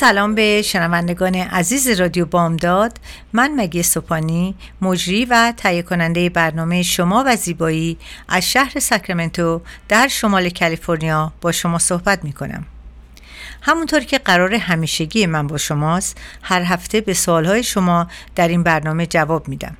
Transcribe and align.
سلام 0.00 0.34
به 0.34 0.62
شنوندگان 0.62 1.34
عزیز 1.34 1.88
رادیو 1.88 2.26
بامداد. 2.26 2.98
من 3.32 3.54
مگی 3.56 3.82
سپانی 3.82 4.54
مجری 4.82 5.24
و 5.24 5.52
تهیه 5.56 5.82
کننده 5.82 6.28
برنامه 6.28 6.82
شما 6.82 7.24
و 7.26 7.36
زیبایی 7.36 7.98
از 8.28 8.50
شهر 8.50 8.78
ساکرامنتو 8.78 9.60
در 9.88 10.08
شمال 10.08 10.50
کالیفرنیا 10.50 11.32
با 11.40 11.52
شما 11.52 11.78
صحبت 11.78 12.24
می 12.24 12.32
کنم 12.32 12.66
همونطور 13.62 14.00
که 14.00 14.18
قرار 14.18 14.54
همیشگی 14.54 15.26
من 15.26 15.46
با 15.46 15.58
شماست 15.58 16.16
هر 16.42 16.62
هفته 16.62 17.00
به 17.00 17.14
سوالهای 17.14 17.62
شما 17.62 18.06
در 18.34 18.48
این 18.48 18.62
برنامه 18.62 19.06
جواب 19.06 19.48
میدم. 19.48 19.76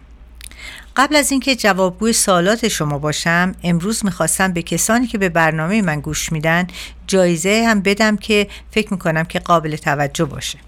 قبل 0.97 1.17
از 1.17 1.31
اینکه 1.31 1.57
جوابگوی 1.57 2.13
سوالات 2.13 2.69
شما 2.69 2.99
باشم 2.99 3.55
امروز 3.63 4.05
می‌خواستم 4.05 4.53
به 4.53 4.63
کسانی 4.63 5.07
که 5.07 5.19
به 5.19 5.29
برنامه 5.29 5.83
من 5.83 6.01
گوش 6.01 6.33
میدن 6.33 6.67
جایزه 7.11 7.65
هم 7.69 7.81
بدم 7.81 8.17
که 8.17 8.49
فکر 8.71 8.93
می‌کنم 8.93 9.25
که 9.25 9.39
قابل 9.39 9.77
توجه 9.77 10.25
باشه. 10.25 10.59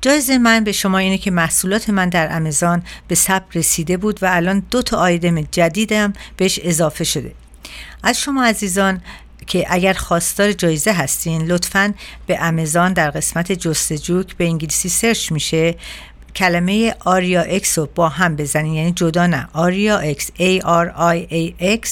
جایزه 0.00 0.38
من 0.38 0.64
به 0.64 0.72
شما 0.72 0.98
اینه 0.98 1.18
که 1.18 1.30
محصولات 1.30 1.90
من 1.90 2.08
در 2.08 2.36
امازون 2.36 2.82
به 3.08 3.14
ثبت 3.14 3.56
رسیده 3.56 3.96
بود 3.96 4.22
و 4.22 4.26
الان 4.30 4.62
دو 4.70 4.82
تا 4.82 4.96
آیدم 4.96 5.42
جدیدم 5.42 6.12
بهش 6.36 6.60
اضافه 6.62 7.04
شده. 7.04 7.32
از 8.02 8.20
شما 8.20 8.44
عزیزان 8.44 9.00
که 9.46 9.66
اگر 9.68 9.92
خواستار 9.92 10.52
جایزه 10.52 10.92
هستین 10.92 11.42
لطفا 11.42 11.94
به 12.26 12.38
امازون 12.40 12.92
در 12.92 13.10
قسمت 13.10 13.52
جستجو 13.52 14.22
که 14.22 14.34
به 14.38 14.44
انگلیسی 14.44 14.88
search 14.88 15.32
میشه. 15.32 15.74
کلمه 16.36 16.94
Aria 17.00 17.42
X 17.42 17.78
رو 17.78 17.88
با 17.94 18.08
هم 18.08 18.36
بزنین 18.36 18.74
یعنی 18.74 18.92
جدا 18.92 19.26
نه. 19.26 19.48
Aria 19.52 19.98
X 19.98 20.30
A 20.30 20.60
R 20.60 20.88
I 21.16 21.32
A 21.32 21.64
X 21.84 21.88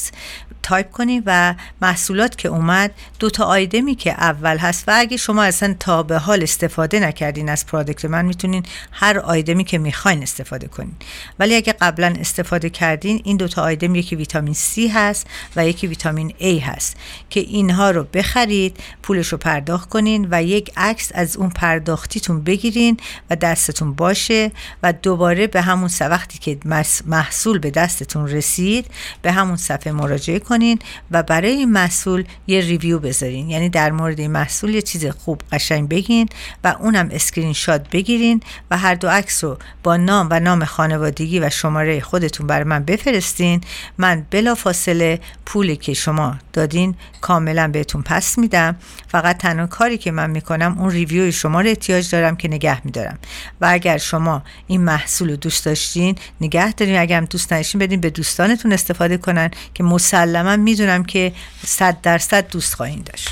تایپ 0.66 0.90
کنید 0.90 1.22
و 1.26 1.54
محصولات 1.82 2.38
که 2.38 2.48
اومد 2.48 2.90
دو 3.18 3.30
تا 3.30 3.44
آیدمی 3.44 3.94
که 3.94 4.12
اول 4.12 4.58
هست 4.58 4.84
و 4.88 4.92
اگه 4.94 5.16
شما 5.16 5.42
اصلا 5.42 5.74
تا 5.80 6.02
به 6.02 6.18
حال 6.18 6.42
استفاده 6.42 7.00
نکردین 7.00 7.48
از 7.48 7.66
product 7.66 8.04
من 8.04 8.24
می‌تونین 8.24 8.62
هر 8.92 9.18
آیدمی 9.18 9.64
که 9.64 9.78
می‌خواین 9.78 10.22
استفاده 10.22 10.68
کنین. 10.68 10.92
ولی 11.38 11.54
اگه 11.54 11.72
قبلا 11.72 12.14
استفاده 12.20 12.70
کردین 12.70 13.20
این 13.24 13.36
دو 13.36 13.48
تا 13.48 13.62
آیدم 13.62 13.94
یکی 13.94 14.16
ویتامین 14.16 14.54
C 14.54 14.78
هست 14.94 15.26
و 15.56 15.66
یکی 15.66 15.86
ویتامین 15.86 16.34
A 16.40 16.62
هست 16.62 16.96
که 17.30 17.40
اینها 17.40 17.90
رو 17.90 18.04
بخرید 18.04 18.76
پولش 19.02 19.28
رو 19.28 19.38
پرداخت 19.38 19.88
کنین 19.88 20.28
و 20.30 20.42
یک 20.42 20.72
عکس 20.76 21.10
از 21.14 21.36
اون 21.36 21.50
پرداختیتون 21.50 22.44
بگیرین 22.44 22.96
و 23.30 23.36
دستتون 23.36 23.92
باشه 23.94 24.52
و 24.82 24.92
دوباره 24.92 25.46
به 25.46 25.60
همون 25.60 25.90
وقتی 26.00 26.38
که 26.38 26.58
محصول 27.06 27.58
به 27.58 27.70
دستتون 27.70 28.28
رسید 28.28 28.86
به 29.22 29.32
همون 29.32 29.56
صفحه 29.56 29.92
مراجعه 29.92 30.38
کنین 30.56 30.78
و 31.10 31.22
برای 31.22 31.50
این 31.50 31.72
محصول 31.72 32.24
یه 32.46 32.60
review 32.60 32.98
بذارین. 32.98 33.50
یعنی 33.50 33.68
در 33.68 33.90
مورد 33.90 34.20
این 34.20 34.30
محصول 34.30 34.74
یه 34.74 34.82
چیز 34.82 35.06
خوب 35.06 35.42
قشنگ 35.52 35.88
بگین 35.88 36.28
و 36.64 36.74
اونم 36.80 37.08
اسکرین 37.12 37.52
شات 37.52 37.90
بگیرین 37.90 38.42
و 38.70 38.78
هر 38.78 38.94
دو 38.94 39.08
عکس 39.08 39.44
رو 39.44 39.58
با 39.82 39.96
نام 39.96 40.28
و 40.30 40.40
نام 40.40 40.64
خانوادگی 40.64 41.40
و 41.40 41.50
شماره 41.50 42.00
خودتون 42.00 42.46
برای 42.46 42.64
من 42.64 42.84
بفرستین. 42.84 43.60
من 43.98 44.26
بلا 44.30 44.54
فاصله 44.54 45.20
پولی 45.46 45.76
که 45.76 45.94
شما 45.94 46.36
دادین 46.52 46.94
کاملا 47.20 47.68
بهتون 47.68 48.02
پس 48.02 48.38
میدم. 48.38 48.76
فقط 49.08 49.38
تنها 49.38 49.66
کاری 49.66 49.98
که 49.98 50.10
من 50.10 50.30
می‌کنم 50.30 50.76
اون 50.78 50.90
review 50.90 51.30
شما 51.30 51.60
رو 51.60 51.68
احتیاج 51.68 52.10
دارم 52.10 52.36
که 52.36 52.48
نگه 52.48 52.86
میدارم. 52.86 53.18
و 53.60 53.66
اگر 53.70 53.98
شما 53.98 54.42
این 54.66 54.80
محصول 54.80 55.30
رو 55.30 55.36
دوست 55.36 55.64
داشتین 55.64 56.16
نگه 56.40 56.72
دارین. 56.72 56.98
اگر 56.98 57.20
دوست 57.20 57.52
نداشتین 57.52 57.78
بدین 57.78 58.00
به 58.00 58.10
دوستانتون 58.10 58.72
استفاده 58.72 59.16
کنن 59.16 59.50
که 59.74 59.84
مسلما 59.84 60.45
من 60.46 60.60
می‌دونم 60.60 61.04
که 61.04 61.32
صد 61.66 62.00
درصد 62.00 62.48
دوست 62.48 62.74
خواهید 62.74 63.04
داشت. 63.04 63.28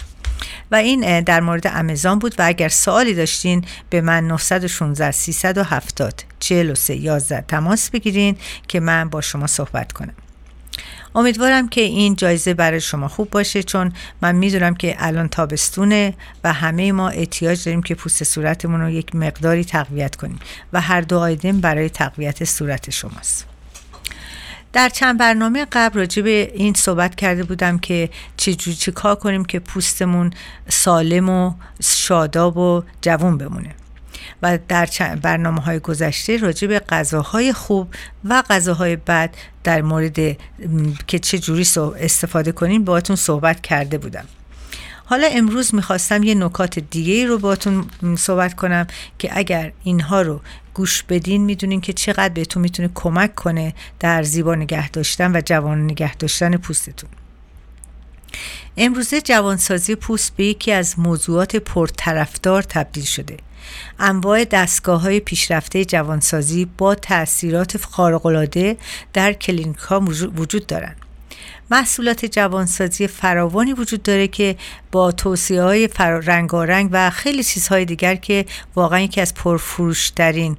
و 0.71 0.77
این 0.77 1.21
در 1.21 1.41
مورد 1.41 1.67
امازون 1.67 2.19
بود 2.19 2.35
و 2.39 2.43
اگر 2.47 2.69
سوالی 2.69 3.15
داشتین 3.15 3.65
به 3.91 4.01
من 4.01 4.27
916 4.27 5.11
370 5.11 6.23
43 6.41 6.97
11 6.97 7.45
تماس 7.49 7.91
بگیرین 7.91 8.37
که 8.69 8.81
من 8.81 9.09
با 9.09 9.21
شما 9.21 9.47
صحبت 9.47 9.93
کنم. 9.93 10.15
امیدوارم 11.15 11.69
که 11.69 11.81
این 11.81 12.17
جایزه 12.17 12.55
برای 12.55 12.81
شما 12.81 13.09
خوب 13.09 13.31
باشه 13.31 13.63
چون 13.63 13.93
من 14.23 14.35
می‌دونم 14.35 14.75
که 14.75 14.97
الان 14.99 15.29
تابستونه 15.29 16.15
و 16.45 16.53
همه 16.53 16.93
ما 16.93 17.09
احتیاج 17.09 17.65
داریم 17.65 17.83
که 17.83 17.95
پوست 17.95 18.25
صورتمون 18.25 18.81
رو 18.81 18.91
یک 18.91 19.15
مقداری 19.15 19.65
تقویت 19.65 20.17
کنیم 20.17 20.39
و 20.73 20.81
هر 20.81 21.01
دو 21.01 21.19
آیدم 21.19 21.61
برای 21.61 21.89
تقویت 21.89 22.45
صورت 22.45 22.91
شماست. 22.91 23.54
در 24.75 24.89
چند 24.89 25.19
برنامه 25.19 25.67
قبل 25.73 25.99
راجع 25.99 26.23
به 26.23 26.53
این 26.55 26.75
صحبت 26.75 27.15
کرده 27.15 27.43
بودم 27.43 27.79
که 27.79 28.11
چجوری 28.37 28.77
چی 28.77 28.93
کار 28.93 29.15
کنیم 29.15 29.45
که 29.45 29.59
پوستمون 29.59 30.33
سالم 30.69 31.29
و 31.29 31.53
شاداب 31.83 32.57
و 32.57 32.83
جوون 33.03 33.39
بمونه. 33.39 33.75
و 34.43 34.59
در 34.69 34.89
برنامه 35.23 35.61
های 35.61 35.79
گذشته 35.79 36.37
راجع 36.37 36.69
به 36.69 36.79
غذاهای 36.79 37.53
خوب 37.53 37.89
و 38.25 38.43
غذاهای 38.51 38.97
بد 38.97 39.35
در 39.65 39.83
مورد 39.83 40.37
که 41.07 41.19
چه 41.19 41.39
جوری 41.39 41.67
استفاده 42.01 42.53
کنیم 42.53 42.85
باهاتون 42.85 43.17
صحبت 43.17 43.61
کرده 43.61 43.99
بودم. 43.99 44.25
حالا 45.07 45.29
امروز 45.33 45.75
می‌خواستم 45.75 46.23
یه 46.23 46.35
نکات 46.35 46.79
دیگه 46.79 47.27
رو 47.27 47.39
باتون 47.39 47.87
صحبت 48.19 48.55
کنم 48.55 48.87
که 49.19 49.39
اگر 49.39 49.73
اینها 49.85 50.23
رو 50.23 50.41
گوش 50.75 51.03
بدین 51.03 51.45
می‌دونین 51.45 51.81
که 51.81 51.93
چقدر 51.93 52.29
بهتون 52.29 52.63
می‌تونه 52.63 52.91
کمک 52.95 53.35
کنه 53.35 53.75
در 54.01 54.23
زیبا 54.23 54.55
نگه 54.55 54.91
داشتن 54.91 55.37
و 55.37 55.41
جوان 55.45 55.85
نگه 55.85 56.15
داشتن 56.15 56.57
پوستتون. 56.57 57.11
امروزه 58.77 59.21
جوانسازی 59.21 59.95
پوست 59.95 60.37
به 60.37 60.45
یکی 60.45 60.73
از 60.73 60.99
موضوعات 60.99 61.57
پرطرفدار 61.57 62.63
تبدیل 62.63 63.05
شده. 63.05 63.37
انواع 63.99 64.45
دستگاه 64.45 65.01
های 65.01 65.21
پیشرفته 65.21 65.85
جوانسازی 65.85 66.65
با 66.79 66.95
تاثیرات 66.95 67.77
خارق‌العاده 67.77 68.77
در 69.13 69.33
کلینیک 69.33 69.77
وجود 70.37 70.67
دارند. 70.67 70.97
محصولات 71.71 72.25
جوانسازی 72.25 73.07
فراوانی 73.07 73.73
وجود 73.73 74.03
داره 74.03 74.29
که 74.29 74.57
با 74.93 75.13
توصیه 75.13 75.63
های 75.63 75.89
رنگارنگ 75.99 76.89
و 76.93 77.11
خیلی 77.11 77.45
چیزهای 77.45 77.85
دیگر 77.85 78.15
که 78.15 78.47
واقعا 78.77 79.01
یکی 79.01 79.21
از 79.21 79.35
پرفروشترین 79.35 80.57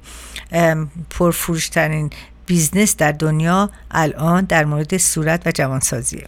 پرفروشترین 1.10 2.10
business 2.46 2.96
در 2.96 3.12
دنیا 3.12 3.70
الان 3.90 4.44
در 4.44 4.64
مورد 4.64 4.96
صورت 4.96 5.46
و 5.46 5.52
جوانسازیه. 5.52 6.26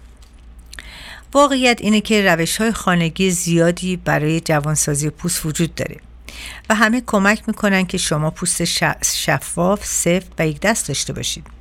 واقعیت 1.32 1.80
اینه 1.80 2.00
که 2.00 2.22
روش 2.22 2.56
های 2.56 2.72
خانگی 2.72 3.30
زیادی 3.30 3.96
برای 3.96 4.40
جوانسازی 4.40 5.10
پوست 5.10 5.46
وجود 5.46 5.74
داره 5.74 5.96
و 6.70 6.74
همه 6.74 7.02
کمک 7.06 7.42
می‌کنن 7.46 7.86
که 7.86 7.98
شما 7.98 8.30
پوست 8.30 8.64
شفاف، 9.04 9.86
سفت 9.86 10.32
و 10.38 10.46
یک 10.46 10.60
دست 10.60 10.88
داشته 10.88 11.12
باشید. 11.12 11.57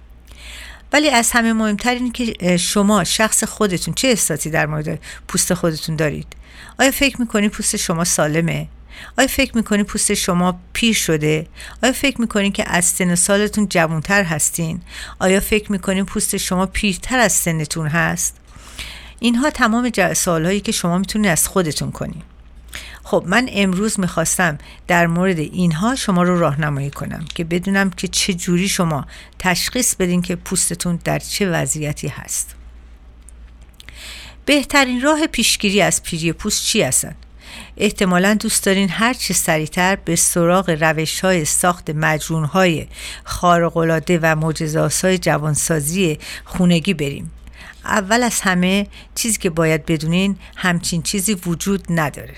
ولی 0.93 1.09
از 1.09 1.31
همه 1.31 1.53
مهمتر 1.53 1.93
این 1.93 2.11
که 2.11 2.57
شما 2.57 3.03
شخص 3.03 3.43
خودتون 3.43 3.93
چه 3.93 4.07
احساسی 4.07 4.49
در 4.49 4.65
مورد 4.65 4.99
پوست 5.27 5.53
خودتون 5.53 5.95
دارید؟ 5.95 6.27
آیا 6.79 6.91
فکر 6.91 7.21
می‌کنید 7.21 7.51
پوست 7.51 7.75
شما 7.75 8.03
سالمه؟ 8.03 8.67
آیا 9.17 9.27
فکر 9.27 9.57
می‌کنید 9.57 9.85
پوست 9.85 10.13
شما 10.13 10.59
پیر 10.73 10.93
شده؟ 10.93 11.47
آیا 11.83 11.93
فکر 11.93 12.21
می‌کنید 12.21 12.53
که 12.53 12.69
از 12.69 12.85
سن 12.85 13.15
سالتون 13.15 13.67
جوانتر 13.69 14.23
هستین؟ 14.23 14.81
آیا 15.19 15.39
فکر 15.39 15.71
می‌کنید 15.71 16.05
پوست 16.05 16.37
شما 16.37 16.65
پیرتر 16.65 17.19
از 17.19 17.33
سنتون 17.33 17.87
هست؟ 17.87 18.35
اینها 19.19 19.49
تمام 19.49 19.91
سوالهایی 20.13 20.61
که 20.61 20.71
شما 20.71 20.97
می‌تونید 20.97 21.31
از 21.31 21.47
خودتون 21.47 21.91
کنید 21.91 22.36
خب 23.07 23.23
من 23.27 23.49
امروز 23.51 23.99
می‌خواستم 23.99 24.57
در 24.87 25.07
مورد 25.07 25.39
اینها 25.39 25.95
شما 25.95 26.23
رو 26.23 26.39
راهنمایی 26.39 26.89
کنم 26.89 27.25
که 27.35 27.43
بدونم 27.43 27.89
که 27.89 28.07
چه 28.07 28.33
جوری 28.33 28.67
شما 28.67 29.05
تشخیص 29.39 29.95
بدین 29.95 30.21
که 30.21 30.35
پوستتون 30.35 30.99
در 31.03 31.19
چه 31.19 31.49
وضعیتی 31.49 32.07
هست. 32.07 32.55
بهترین 34.45 35.01
راه 35.01 35.27
پیشگیری 35.27 35.81
از 35.81 36.03
پیری 36.03 36.33
پوست 36.33 36.65
چی 36.65 36.81
هستن؟ 36.81 37.15
احتمالا 37.77 38.33
دوست 38.33 38.65
دارین 38.65 38.89
هر 38.89 39.13
چه 39.13 39.33
سریعتر 39.33 39.95
به 39.95 40.15
سراغ 40.15 40.69
روش 40.69 41.19
های 41.19 41.45
ساخت 41.45 41.89
مجرون 41.89 42.43
های 42.43 42.87
خارقلاده 43.23 44.19
و 44.21 44.35
مجزاس 44.35 45.05
های 45.05 45.17
جوانسازی 45.17 46.19
خونگی 46.45 46.93
بریم. 46.93 47.31
اول 47.85 48.23
از 48.23 48.41
همه 48.41 48.87
چیزی 49.15 49.37
که 49.37 49.49
باید 49.49 49.85
بدونین 49.85 50.37
همچین 50.55 51.01
چیزی 51.01 51.33
وجود 51.33 51.85
نداره. 51.89 52.35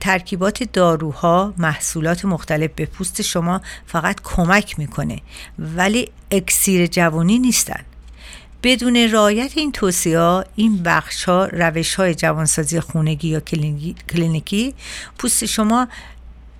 ترکیبات 0.00 0.62
داروها 0.62 1.54
محصولات 1.58 2.24
مختلف 2.24 2.70
به 2.76 2.86
پوست 2.86 3.22
شما 3.22 3.60
فقط 3.86 4.20
کمک 4.24 4.78
می‌کنه 4.78 5.20
ولی 5.58 6.08
اکسیر 6.30 6.86
جوانی 6.86 7.38
نیستن. 7.38 7.80
بدون 8.62 8.96
رعایت 8.96 9.52
این 9.56 9.72
توصیه 9.72 10.44
این 10.54 10.82
بخش 10.82 11.24
ها 11.24 11.44
روش 11.52 11.94
های 11.94 12.14
جوانسازی 12.14 12.80
خونگی 12.80 13.28
یا 13.28 13.40
کلینیکی 14.08 14.74
پوست 15.18 15.44
شما 15.46 15.88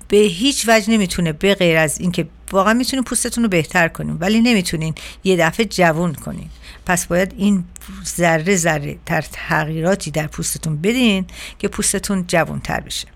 به 0.08 0.16
هیچ 0.16 0.64
وجه 0.68 0.90
نمی‌تونه 0.90 1.32
به 1.32 1.54
غیر 1.54 1.76
از 1.76 2.00
اینکه 2.00 2.28
واقعا 2.52 2.74
می‌تونین 2.74 3.04
پوستتون 3.04 3.44
رو 3.44 3.50
بهتر 3.50 3.88
کنین 3.88 4.16
ولی 4.20 4.40
نمی‌تونین 4.40 4.94
یه 5.24 5.36
دفعه 5.36 5.66
جوون 5.66 6.14
کنین 6.14 6.48
پس 6.88 7.06
باید 7.06 7.34
این 7.36 7.64
ذره 8.04 8.56
ذره 8.56 8.98
تر 9.06 9.24
تغییراتی 9.32 10.10
در 10.10 10.26
پوستتون 10.26 10.76
بدین 10.76 11.26
که 11.58 11.68
پوستتون 11.68 12.24
جوون 12.28 12.60
تر 12.60 12.80
بشه. 12.80 13.08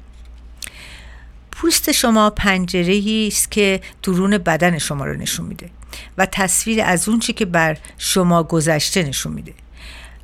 پوست 1.50 1.92
شما 1.92 2.30
پنجره 2.30 3.26
است 3.26 3.50
که 3.50 3.80
درون 4.02 4.38
بدن 4.38 4.78
شما 4.78 5.04
رو 5.04 5.14
نشون 5.14 5.46
میده 5.46 5.70
و 6.19 6.26
تصویر 6.26 6.82
از 6.82 7.08
اون 7.08 7.19
چی 7.19 7.32
که 7.32 7.44
بر 7.44 7.78
شما 7.98 8.42
گذشته 8.42 9.02
نشون 9.02 9.32
میده. 9.32 9.54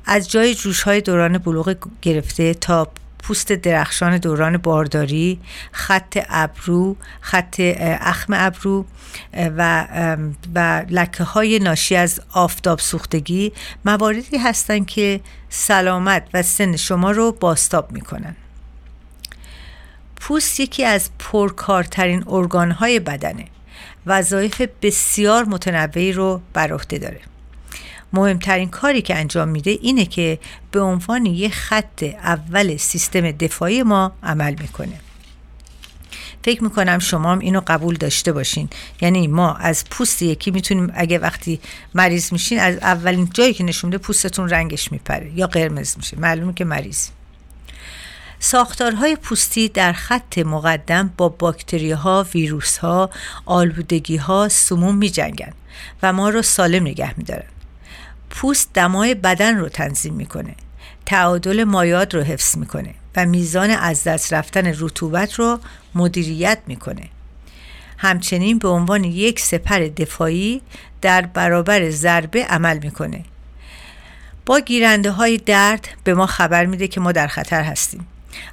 از 0.05 0.31
جای 0.31 0.55
جوش 0.55 0.81
های 0.81 1.01
دوران 1.01 1.37
بلوغ 1.37 1.75
گرفته 2.01 2.53
تا 2.53 2.87
پوست 3.23 3.51
درخشان 3.51 4.17
دوران 4.17 4.57
بارداری 4.57 5.39
خط 5.71 6.25
ابرو 6.29 6.95
خط 7.21 7.55
اخم 8.01 8.33
ابرو 8.35 8.85
و, 9.33 9.87
و 10.55 10.85
لکه 10.89 11.23
های 11.23 11.59
ناشی 11.59 11.95
از 11.95 12.21
آفتاب 12.33 12.79
سوختگی 12.79 13.51
مواردی 13.85 14.37
هستند 14.37 14.87
که 14.87 15.21
سلامت 15.49 16.27
و 16.33 16.43
سن 16.43 16.75
شما 16.75 17.11
رو 17.11 17.31
باستاب 17.31 17.91
می‌کنن. 17.91 18.35
پوست 20.15 20.59
یکی 20.59 20.85
از 20.85 21.09
پرکارترین 21.19 22.23
ارگانهای 22.27 22.99
بدنه 22.99 23.45
وظایف 24.05 24.61
بسیار 24.81 25.43
متنوعی 25.43 26.11
رو 26.11 26.41
بر 26.53 26.73
عهده 26.73 26.97
داره. 26.97 27.19
مهمترین 28.13 28.69
کاری 28.69 29.01
که 29.01 29.15
انجام 29.15 29.47
میده 29.47 29.71
اینه 29.71 30.05
که 30.05 30.39
به 30.71 30.81
عنوان 30.81 31.25
یه 31.25 31.49
خط 31.49 32.03
اول 32.03 32.77
سیستم 32.77 33.31
دفاعی 33.31 33.83
ما 33.83 34.11
عمل 34.23 34.55
می‌کنه. 34.61 34.99
فکر 36.43 36.63
می‌کنم 36.63 36.99
شما 36.99 37.31
هم 37.31 37.39
اینو 37.39 37.61
قبول 37.67 37.95
داشته 37.95 38.31
باشین. 38.31 38.69
یعنی 39.01 39.27
ما 39.27 39.53
از 39.53 39.85
پوست 39.89 40.21
یکی 40.21 40.51
می‌تونیم 40.51 40.91
اگه 40.95 41.19
وقتی 41.19 41.59
مریض 41.93 42.33
میشین 42.33 42.59
از 42.59 42.75
اولین 42.75 43.29
جایی 43.33 43.53
که 43.53 43.63
نشونده 43.63 43.97
پوستتون 43.97 44.49
رنگش 44.49 44.91
میپره 44.91 45.31
یا 45.35 45.47
قرمز 45.47 45.97
میشه. 45.97 46.19
معلومه 46.19 46.53
که 46.53 46.65
مریض. 46.65 47.07
ساختارهای 48.39 49.15
پوستی 49.15 49.69
در 49.69 49.93
خط 49.93 50.37
مقدم 50.37 51.13
با 51.17 51.29
باکتری 51.29 51.91
ها، 51.91 52.27
ویروس 52.33 52.77
ها، 52.77 53.09
آلودگی 53.45 54.17
ها، 54.17 54.49
سموم 54.49 54.95
می 54.95 55.09
جنگن 55.09 55.53
و 56.03 56.13
ما 56.13 56.29
رو 56.29 56.41
سالم 56.41 56.83
نگه 56.83 57.13
می 57.17 57.23
دارن. 57.23 57.43
پوست 58.29 58.73
دمای 58.73 59.15
بدن 59.15 59.57
رو 59.57 59.69
تنظیم 59.69 60.13
می‌کنه. 60.13 60.55
تعادل 61.05 61.63
مایات 61.63 62.15
رو 62.15 62.21
حفظ 62.21 62.57
می‌کنه 62.57 62.93
و 63.15 63.25
میزان 63.25 63.69
از 63.69 64.03
دست 64.03 64.33
رفتن 64.33 64.73
رطوبت 64.79 65.33
رو 65.33 65.59
مدیریت 65.95 66.59
می‌کنه. 66.67 67.03
همچنین 67.97 68.59
به 68.59 68.67
عنوان 68.67 69.03
یک 69.03 69.39
سپر 69.39 69.79
دفاعی 69.79 70.61
در 71.01 71.21
برابر 71.21 71.89
ضربه 71.89 72.45
عمل 72.45 72.79
می‌کنه. 72.83 73.25
با 74.45 74.59
گیرنده 74.59 75.11
های 75.11 75.37
درد 75.37 75.87
به 76.03 76.13
ما 76.13 76.25
خبر 76.25 76.65
میده 76.65 76.87
که 76.87 76.99
ما 76.99 77.11
در 77.11 77.27
خطر 77.27 77.63
هستیم. 77.63 78.07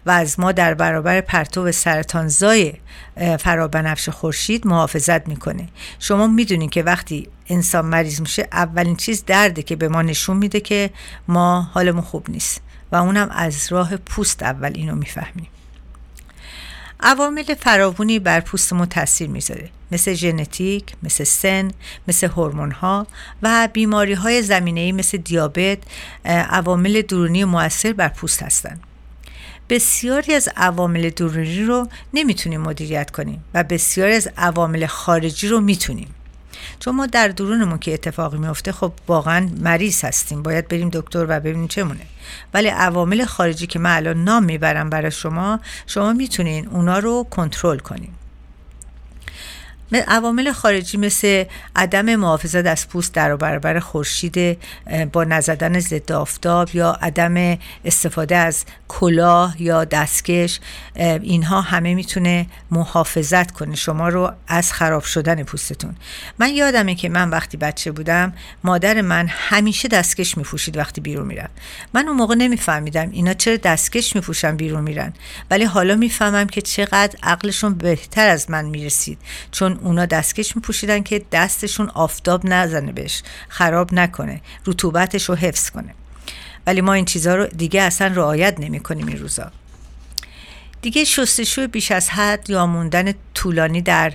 و 0.07 0.11
از 0.11 0.41
ما 0.41 0.53
در 0.53 0.75
برابر 0.75 1.21
پرتو 1.21 1.73
سرطانزای 1.73 2.75
فرابنفش 3.39 4.09
خورشید 4.09 4.67
محافظت 4.67 5.29
می‌کنه. 5.29 5.69
شما 5.99 6.27
می‌دونید 6.27 6.71
که 6.71 6.83
وقتی 6.83 7.29
انسان 7.49 7.85
مریض 7.85 8.21
میشه 8.21 8.49
اولین 8.53 8.97
چیز 8.97 9.25
درده 9.25 9.63
که 9.63 9.77
به 9.77 9.89
ما 9.89 10.03
نشون 10.03 10.37
میده 10.37 10.61
که 10.61 10.91
ما 11.29 11.63
حالمون 11.63 12.03
خوب 12.03 12.31
نیست. 12.31 12.61
و 12.93 12.97
اونم 12.97 13.29
از 13.31 13.73
راه 13.73 13.97
پوست 13.97 14.43
اول 14.43 14.73
اینو 14.75 14.95
می‌فهمیم. 14.95 15.47
عوامل 17.01 17.55
فراوانی 17.61 18.19
بر 18.19 18.41
پوست 18.41 18.73
ما 18.73 18.87
تاثیر 18.87 19.29
می‌ذاره. 19.29 19.71
مثل 19.93 20.15
ژنتیک، 20.15 20.85
مثل 21.03 21.25
سن، 21.25 21.71
مثل 22.09 22.29
هورمون 22.29 22.71
ها 22.71 23.07
و 23.43 23.69
بیماری 23.73 24.15
های 24.15 24.43
زمینه 24.43 24.93
مثل 24.93 25.19
دیابت 25.19 25.79
عوامل 26.25 27.03
درونی 27.03 27.45
موثر 27.45 27.93
بر 27.93 28.09
پوست 28.09 28.43
هستند. 28.43 28.81
بسیاری 29.69 30.35
از 30.35 30.49
عوامل 30.57 31.11
درونی 31.11 31.63
رو 31.63 31.89
نمی‌تونیم 32.15 32.61
مدیریت 32.61 33.11
کنیم 33.11 33.45
و 33.55 33.65
بسیاری 33.65 34.13
از 34.13 34.29
عوامل 34.37 34.87
خارجی 34.87 35.49
رو 35.49 35.61
می‌تونیم. 35.61 36.15
چون 36.81 36.95
ما 36.95 37.07
در 37.07 37.29
درونمون 37.29 37.79
که 37.79 37.95
اتفاقی 37.95 38.39
میفته 38.39 38.73
خب 38.73 38.93
واقعا 39.09 39.49
مریض 39.61 40.05
هستیم. 40.05 40.43
باید 40.43 40.69
بریم 40.69 40.91
دکتر 40.93 41.27
و 41.29 41.41
ببینیم 41.41 41.69
چمونه. 41.69 42.07
ولی 42.55 42.69
عوامل 42.69 43.25
خارجی 43.25 43.67
که 43.67 43.79
من 43.79 43.97
الان 43.97 44.25
نام 44.25 44.45
می‌برم 44.45 44.91
برای 44.91 45.11
شما 45.11 45.61
شما 45.87 46.13
می‌تونین 46.13 46.69
اونا 46.69 46.99
رو 46.99 47.27
کنترل 47.31 47.79
کنیم 47.79 48.15
عوامل 49.93 50.53
خارجی 50.53 50.99
مثل 50.99 51.45
عدم 51.77 52.17
محافظت 52.17 52.67
از 52.67 52.89
پوست 52.89 53.15
در 53.15 53.37
برابر 53.37 53.79
خورشید 53.79 54.59
با 55.13 55.25
نزدن 55.25 55.81
ضد 55.81 56.13
آفتاب 56.13 56.69
یا 56.75 56.93
عدم 57.03 57.59
استفاده 57.85 58.37
از 58.37 58.65
کلاه 58.89 59.63
یا 59.63 59.85
دستکش 59.85 60.61
اینها 60.97 61.61
همه 61.61 61.95
می‌تونه 61.95 62.47
محافظت 62.71 63.51
کنه 63.51 63.77
شما 63.77 64.09
رو 64.09 64.33
از 64.49 64.73
خراب 64.73 65.03
شدن 65.03 65.43
پوستتون. 65.43 65.95
من 66.39 66.55
یادمه 66.55 66.95
که 66.95 67.09
من 67.09 67.31
وقتی 67.31 67.57
بچه 67.57 67.93
بودم 67.93 68.33
مادر 68.65 69.01
من 69.01 69.27
همیشه 69.29 69.89
دستکش 69.89 70.39
میپوشید 70.39 70.77
وقتی 70.77 71.01
بیرون 71.01 71.27
میرم 71.27 71.51
من 71.95 72.09
اون 72.09 72.17
موقع 72.17 72.35
نمیفهمیدم 72.35 73.11
اینا 73.11 73.35
چرا 73.35 73.57
دستکش 73.57 74.17
میپوشن 74.17 74.57
بیرون 74.57 74.85
میرن. 74.85 75.13
ولی 75.51 75.65
حالا 75.65 75.95
می‌فهمم 75.95 76.47
که 76.47 76.63
چقدر 76.63 77.19
عقلشون 77.23 77.75
بهتر 77.75 78.29
از 78.29 78.51
من 78.51 78.65
می‌رسید. 78.65 79.19
چون 79.51 79.76
اونا 79.83 80.07
دستکش 80.07 80.57
میپوشیدن 80.57 81.03
که 81.03 81.23
دستشون 81.33 81.91
آفتاب 81.95 82.41
نزنه 82.45 82.93
بهش 82.93 83.23
خراب 83.49 83.95
نکنه 83.95 84.41
رطوبتش 84.67 85.29
رو 85.29 85.35
حفظ 85.35 85.71
کنه. 85.71 85.95
ولی 86.67 86.81
ما 86.81 86.93
این 86.93 87.05
چیزها 87.05 87.35
رو 87.35 87.47
دیگه 87.47 87.83
اصلا 87.83 88.07
رعایت 88.07 88.61
نمی 88.61 88.81
کنیم 88.81 89.07
این 89.07 89.19
روزا. 89.19 89.53
دیگه 90.83 91.05
شستشوی 91.05 91.67
بیش 91.67 91.93
از 91.93 92.11
حد 92.11 92.51
یا 92.51 92.67
موندن 92.67 93.13
طولانی 93.35 93.83
در 93.83 94.13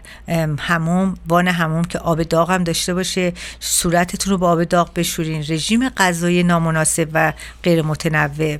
هموم 0.59 1.15
وان 1.27 1.47
هموم 1.47 1.83
که 1.83 1.99
آب 1.99 2.23
داغ 2.23 2.51
هم 2.51 2.63
داشته 2.63 2.93
باشه 2.93 3.33
صورتتون 3.59 4.31
رو 4.31 4.37
با 4.37 4.51
آب 4.51 4.63
داغ 4.63 4.93
بشورین 4.93 5.45
رژیم 5.49 5.89
غذایی 5.89 6.43
نامناسب 6.43 7.09
و 7.13 7.33
غیر 7.63 7.81
متنوع 7.81 8.57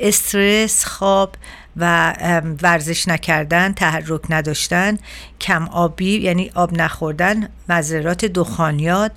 استرس 0.00 0.84
خواب 0.84 1.34
و 1.76 2.14
ورزش 2.62 3.08
نکردن 3.08 3.72
تحرک 3.72 4.20
نداشتن 4.30 4.98
کم 5.40 5.68
آبی 5.68 6.18
یعنی 6.18 6.50
آب 6.54 6.72
نخوردن 6.72 7.48
مذرات 7.68 8.24
دخانیات. 8.24 9.12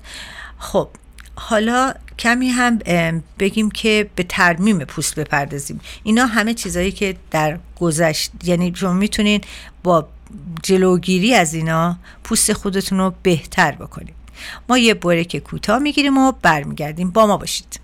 خب 0.58 0.88
حالا 1.34 1.94
کمی 2.18 2.48
هم 2.48 2.78
بگیم 3.38 3.70
که 3.70 4.10
به 4.14 4.22
ترمیم 4.22 4.78
پوست 4.78 5.14
بپردازیم. 5.14 5.80
اینا 6.02 6.26
همه 6.26 6.54
چیزهایی 6.54 6.92
که 6.92 7.16
در 7.30 7.58
گذشت 7.80 8.30
یعنی 8.44 8.72
شما 8.76 8.92
می‌تونین 8.92 9.40
با 9.82 10.08
جلوگیری 10.62 11.34
از 11.34 11.54
اینا 11.54 11.96
پوست 12.24 12.52
خودتون 12.52 12.98
رو 12.98 13.14
بهتر 13.22 13.72
بکنید. 13.72 14.14
ما 14.68 14.78
یه 14.78 14.94
بریک 14.94 15.36
کوتاه 15.36 15.78
می‌گیریم 15.78 16.18
و 16.18 16.32
برمیگردیم. 16.42 17.10
با 17.10 17.26
ما 17.26 17.36
باشید. 17.36 17.80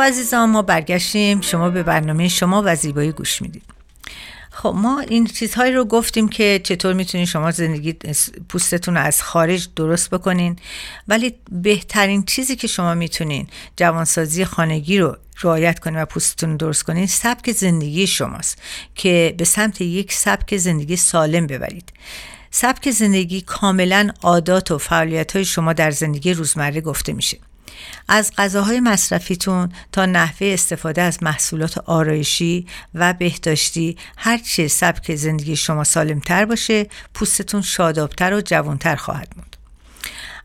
خب 0.00 0.06
عزیزان 0.06 0.50
ما 0.50 0.62
برگشتیم. 0.62 1.40
شما 1.40 1.70
به 1.70 1.82
برنامه 1.82 2.28
شما 2.28 2.62
و 2.66 2.76
زیبایی 2.76 3.12
گوش 3.12 3.42
می‌دید. 3.42 3.62
خب 4.50 4.74
ما 4.76 5.00
این 5.00 5.26
چیزهایی 5.26 5.72
رو 5.72 5.84
گفتیم 5.84 6.28
که 6.28 6.60
چطور 6.64 6.92
می‌تونید 6.92 7.26
شما 7.26 7.50
زندگی 7.50 7.92
پوستتون 8.48 8.94
رو 8.94 9.00
از 9.00 9.22
خارج 9.22 9.68
درست 9.76 10.10
بکنین. 10.10 10.56
ولی 11.08 11.34
بهترین 11.52 12.22
چیزی 12.22 12.56
که 12.56 12.66
شما 12.66 12.94
می‌تونین 12.94 13.46
جوانسازی 13.76 14.44
خانگی 14.44 14.98
رو 14.98 15.16
رعایت 15.42 15.78
کنید 15.78 15.98
و 15.98 16.04
پوستتون 16.04 16.50
رو 16.50 16.56
درست 16.56 16.82
کنید 16.82 17.08
سبک 17.08 17.52
زندگی 17.52 18.06
شماست 18.06 18.58
که 18.94 19.34
به 19.38 19.44
سمت 19.44 19.80
یک 19.80 20.12
سبک 20.12 20.56
زندگی 20.56 20.96
سالم 20.96 21.46
ببرید. 21.46 21.92
سبک 22.50 22.90
زندگی 22.90 23.40
کاملا 23.40 24.10
عادات 24.22 24.70
و 24.70 24.78
فعالیت 24.78 25.36
های 25.36 25.44
شما 25.44 25.72
در 25.72 25.90
زندگی 25.90 26.32
روزمره 26.32 26.80
گفته 26.80 27.12
میشه. 27.12 27.38
از 28.08 28.32
غذاهای 28.38 28.80
مصرفیتون 28.80 29.72
تا 29.92 30.06
نحوه 30.06 30.46
استفاده 30.46 31.02
از 31.02 31.22
محصولات 31.22 31.78
آرایشی 31.78 32.66
و 32.94 33.12
بهداشتی 33.12 33.96
هرچه 34.16 34.68
سبک 34.68 35.14
زندگی 35.14 35.56
شما 35.56 35.84
سالمتر 35.84 36.44
باشه 36.44 36.86
پوستتون 37.14 37.62
شادابتر 37.62 38.34
و 38.34 38.40
جوانتر 38.40 38.96
خواهد 38.96 39.28
موند 39.36 39.56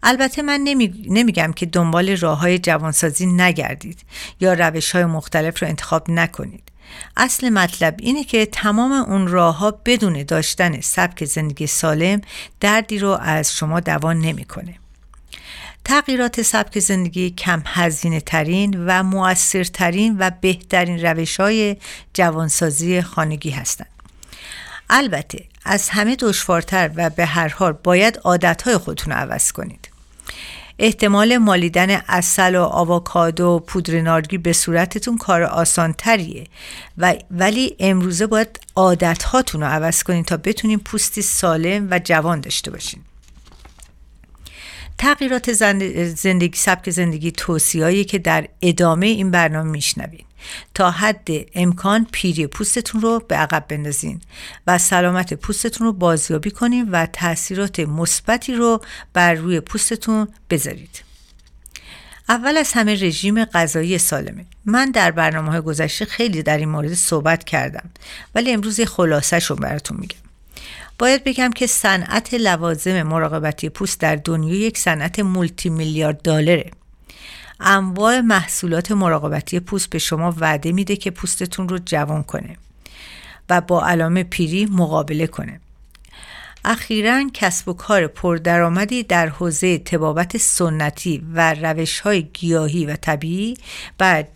البته 0.04 0.42
من 0.42 0.62
نمی... 0.64 1.06
نمیگم 1.10 1.54
که 1.54 1.66
دنبال 1.66 2.18
راه 2.18 2.40
های 2.40 2.60
جوانسازی 2.60 3.26
نگردید 3.26 4.00
یا 4.40 4.54
روش 4.54 4.92
های 4.92 5.06
مختلف 5.06 5.62
رو 5.62 5.68
انتخاب 5.68 6.10
نکنید 6.10 6.72
اصل 7.18 7.50
مطلب 7.50 7.96
اینه 8.00 8.24
که 8.24 8.46
تمام 8.46 8.92
اون 8.92 9.28
راه 9.28 9.58
ها 9.58 9.72
بدون 9.86 10.24
داشتن 10.24 10.82
سبک 10.82 11.26
زندگی 11.26 11.68
سالم 11.68 12.22
دردی 12.60 13.00
رو 13.00 13.10
از 13.10 13.56
شما 13.56 13.80
دوان 13.80 14.20
نمی‌کنه. 14.20 14.76
تغییرات 15.86 16.42
سبک 16.42 16.80
زندگی 16.80 17.30
کم 17.30 17.64
هزینه 17.66 18.20
ترین 18.20 18.86
و 18.86 19.04
موثرترین 19.04 20.16
و 20.20 20.32
بهترین 20.42 21.06
روش 21.06 21.40
های 21.40 21.78
جوانسازی 22.14 23.02
خانگی 23.02 23.50
هستند. 23.50 23.90
البته 24.90 25.46
از 25.66 25.90
همه 25.90 26.16
دشوارتر 26.16 26.92
و 26.96 27.10
به 27.10 27.26
هر 27.26 27.48
حال 27.48 27.72
باید 27.72 28.20
عادتهای 28.24 28.78
خودتون 28.78 29.14
رو 29.14 29.20
عوض 29.20 29.52
کنید. 29.52 29.90
احتمال 30.80 31.38
مالیدن 31.38 31.90
اصل 32.08 32.56
و 32.56 32.64
آووکادو 32.64 33.46
و 33.46 33.60
پودر 33.60 34.02
نارگی 34.02 34.38
به 34.38 34.54
صورتتون 34.54 35.18
کار 35.18 35.44
آسان 35.44 35.94
تریه 35.94 36.48
و 36.98 37.14
ولی 37.32 37.76
امروزه 37.80 38.28
باید 38.28 38.60
عادت 38.76 39.24
هاتون 39.24 39.62
رو 39.62 39.68
عوض 39.68 40.04
کنین 40.04 40.24
تا 40.24 40.38
بتونین 40.38 40.80
پوستی 40.80 41.22
سالم 41.22 41.88
و 41.92 42.00
جوان 42.04 42.40
داشته 42.40 42.72
باشین 42.72 43.02
تغییرات 44.98 45.52
زندگی 46.16 46.58
سبک 46.58 46.90
زندگی 46.90 47.32
توصیه‌ای 47.32 48.06
که 48.06 48.20
در 48.20 48.48
ادامه 48.62 49.06
این 49.06 49.32
برنامه 49.32 49.72
میشنوید. 49.72 50.26
تا 50.74 50.92
حد 50.92 51.28
امکان 51.54 52.08
پیری 52.12 52.48
پوستتون 52.48 53.02
رو 53.02 53.22
به 53.28 53.36
عقب 53.36 53.66
بندازین 53.68 54.22
و 54.68 54.78
سلامت 54.78 55.34
پوستتون 55.34 55.88
رو 55.88 55.94
بازیابی 55.94 56.52
کنین 56.52 56.90
و 56.92 57.06
تاثیرات 57.06 57.80
مثبتی 57.80 58.54
رو 58.54 58.82
بر 59.14 59.34
روی 59.34 59.60
پوستتون 59.60 60.28
بذارید. 60.50 61.04
اول 62.30 62.58
از 62.58 62.74
همه 62.74 62.94
رژیم 62.94 63.46
غذایی 63.46 63.98
سالمه. 63.98 64.46
من 64.66 64.92
در 64.92 65.12
برنامه 65.12 65.52
های 65.52 65.62
گذشته 65.62 66.06
خیلی 66.06 66.44
در 66.44 66.58
این 66.58 66.70
مورد 66.70 66.94
صحبت 66.94 67.44
کردم 67.44 67.90
ولی 68.36 68.52
امروز 68.52 68.80
یه 68.80 68.86
خلاصه 68.86 69.40
رو 69.40 69.56
براتون 69.56 69.98
میگم. 69.98 70.25
باید 71.00 71.24
بگم 71.24 71.52
که 71.52 71.68
صنعت 71.68 72.34
لوازم 72.34 73.04
مراقبتی 73.04 73.70
پوست 73.70 74.00
در 74.00 74.16
دنیا 74.16 74.56
یک 74.56 74.78
صنعت 74.78 75.20
مولتی 75.20 75.70
میلیارد 75.70 76.22
دلاره. 76.22 76.72
انواع 77.60 78.22
محصولات 78.22 78.92
مراقبتی 78.92 79.60
پوست 79.60 79.90
به 79.90 80.00
شما 80.00 80.36
وعده 80.38 80.72
میده 80.72 80.96
که 80.96 81.12
پوستتون 81.12 81.70
رو 81.70 81.80
جوان 81.86 82.24
کنه 82.24 82.58
و 83.50 83.62
با 83.62 83.86
علامه 83.86 84.24
پیری 84.24 84.66
مقابله 84.66 85.28
کنه. 85.28 85.60
اخیرا 86.66 87.30
کسب 87.34 87.70
و 87.70 87.74
کار 87.74 88.08
پردرآمدی 88.08 89.04
در 89.04 89.28
حوزه 89.28 89.78
تبابت 89.78 90.38
سنتی 90.38 91.26
و 91.34 91.54
روش 91.54 92.00
های 92.00 92.24
گیاهی 92.24 92.86
و 92.86 92.96
طبیعی 92.96 93.58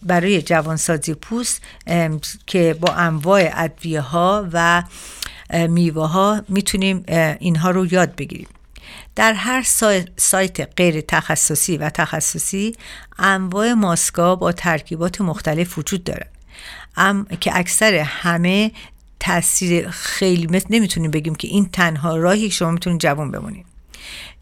برای 0.04 0.42
جوانسازی 0.42 1.14
پوست 1.14 1.62
که 2.48 2.76
با 2.80 2.94
انواع 2.94 3.50
ادویه 3.54 4.02
ها 4.02 4.48
و 4.54 4.84
میوه 5.54 6.08
ها 6.08 6.42
می‌تونیم 6.50 7.04
اینها 7.40 7.72
رو 7.72 7.94
یاد 7.94 8.16
بگیریم. 8.16 8.48
در 9.16 9.34
هر 9.34 9.66
سایت 10.18 10.78
غیر 10.78 11.02
تخصصی 11.02 11.78
و 11.78 11.90
تخصصی 11.90 12.76
انواع 13.20 13.74
ماسکا 13.74 14.36
با 14.36 14.52
ترکیبات 14.52 15.22
مختلف 15.22 15.78
وجود 15.78 16.04
دارد 16.04 16.32
ام 16.98 17.26
که 17.26 17.58
اکثر 17.58 17.94
همه 17.94 18.72
تاثیر 19.20 19.90
خیلی 19.90 20.48
مثل 20.48 20.68
نمی‌تونیم 20.70 21.12
بگیم 21.12 21.36
که 21.36 21.48
این 21.48 21.70
تنها 21.70 22.16
راهی 22.16 22.52
شما 22.52 22.72
می‌تونید 22.72 23.02
جوان 23.02 23.32
بمونید. 23.32 23.66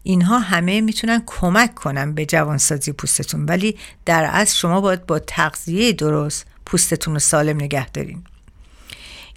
اینها 0.02 0.38
همه 0.38 0.80
می‌تونن 0.80 1.22
کمک 1.26 1.74
کنن 1.74 2.14
به 2.14 2.26
جوانسازی 2.26 2.92
پوستتون 2.92 3.44
ولی 3.44 3.76
در 4.04 4.24
اصل 4.24 4.56
شما 4.56 4.80
باید 4.80 5.06
با 5.06 5.18
تغذیه 5.18 5.92
درست 5.92 6.46
پوستتون 6.66 7.14
رو 7.14 7.20
سالم 7.20 7.56
نگه 7.56 7.90
دارین. 7.90 8.24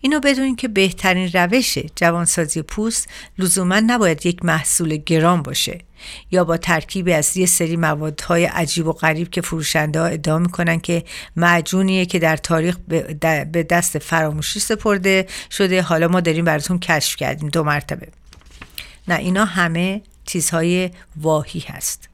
اینو 0.01 0.19
بدونین 0.19 0.55
که 0.55 0.67
بهترین 0.67 1.31
روش 1.33 1.77
جوانسازی 1.95 2.61
پوست 2.61 3.09
لزوما 3.37 3.79
نباید 3.79 4.25
یک 4.25 4.45
محصول 4.45 4.97
گران 4.97 5.43
باشه 5.43 5.79
یا 6.31 6.43
با 6.43 6.57
ترکیبی 6.57 7.13
از 7.13 7.37
یه 7.37 7.45
سری 7.45 7.77
موادهای 7.77 8.45
عجیب 8.45 8.87
و 8.87 8.93
غریب 8.93 9.29
که 9.29 9.41
فروشنده 9.41 9.99
ها 9.99 10.05
ادعا 10.05 10.39
می‌کنن 10.39 10.79
که 10.79 11.03
معجونیه 11.35 12.05
که 12.05 12.19
در 12.19 12.37
تاریخ 12.37 12.77
به 13.51 13.65
دست 13.69 13.99
فراموشی 13.99 14.59
سپرده 14.59 15.27
شده. 15.51 15.81
حالا 15.81 16.07
ما 16.07 16.19
داریم 16.19 16.45
براتون 16.45 16.79
کشف 16.79 17.15
کردیم. 17.15 17.49
دو 17.49 17.63
مرتبه. 17.63 18.07
نه 19.07 19.15
اینا 19.15 19.45
همه 19.45 20.01
چیزهای 20.25 20.89
واهی 21.15 21.63
هست. 21.67 22.09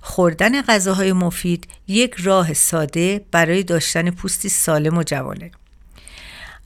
خوردن 0.00 0.62
غذاهای 0.62 1.12
مفید 1.12 1.68
یک 1.88 2.14
راه 2.18 2.54
ساده 2.54 3.24
برای 3.30 3.62
داشتن 3.62 4.10
پوستی 4.10 4.48
سالم 4.48 4.98
و 4.98 5.02
جوانه. 5.02 5.50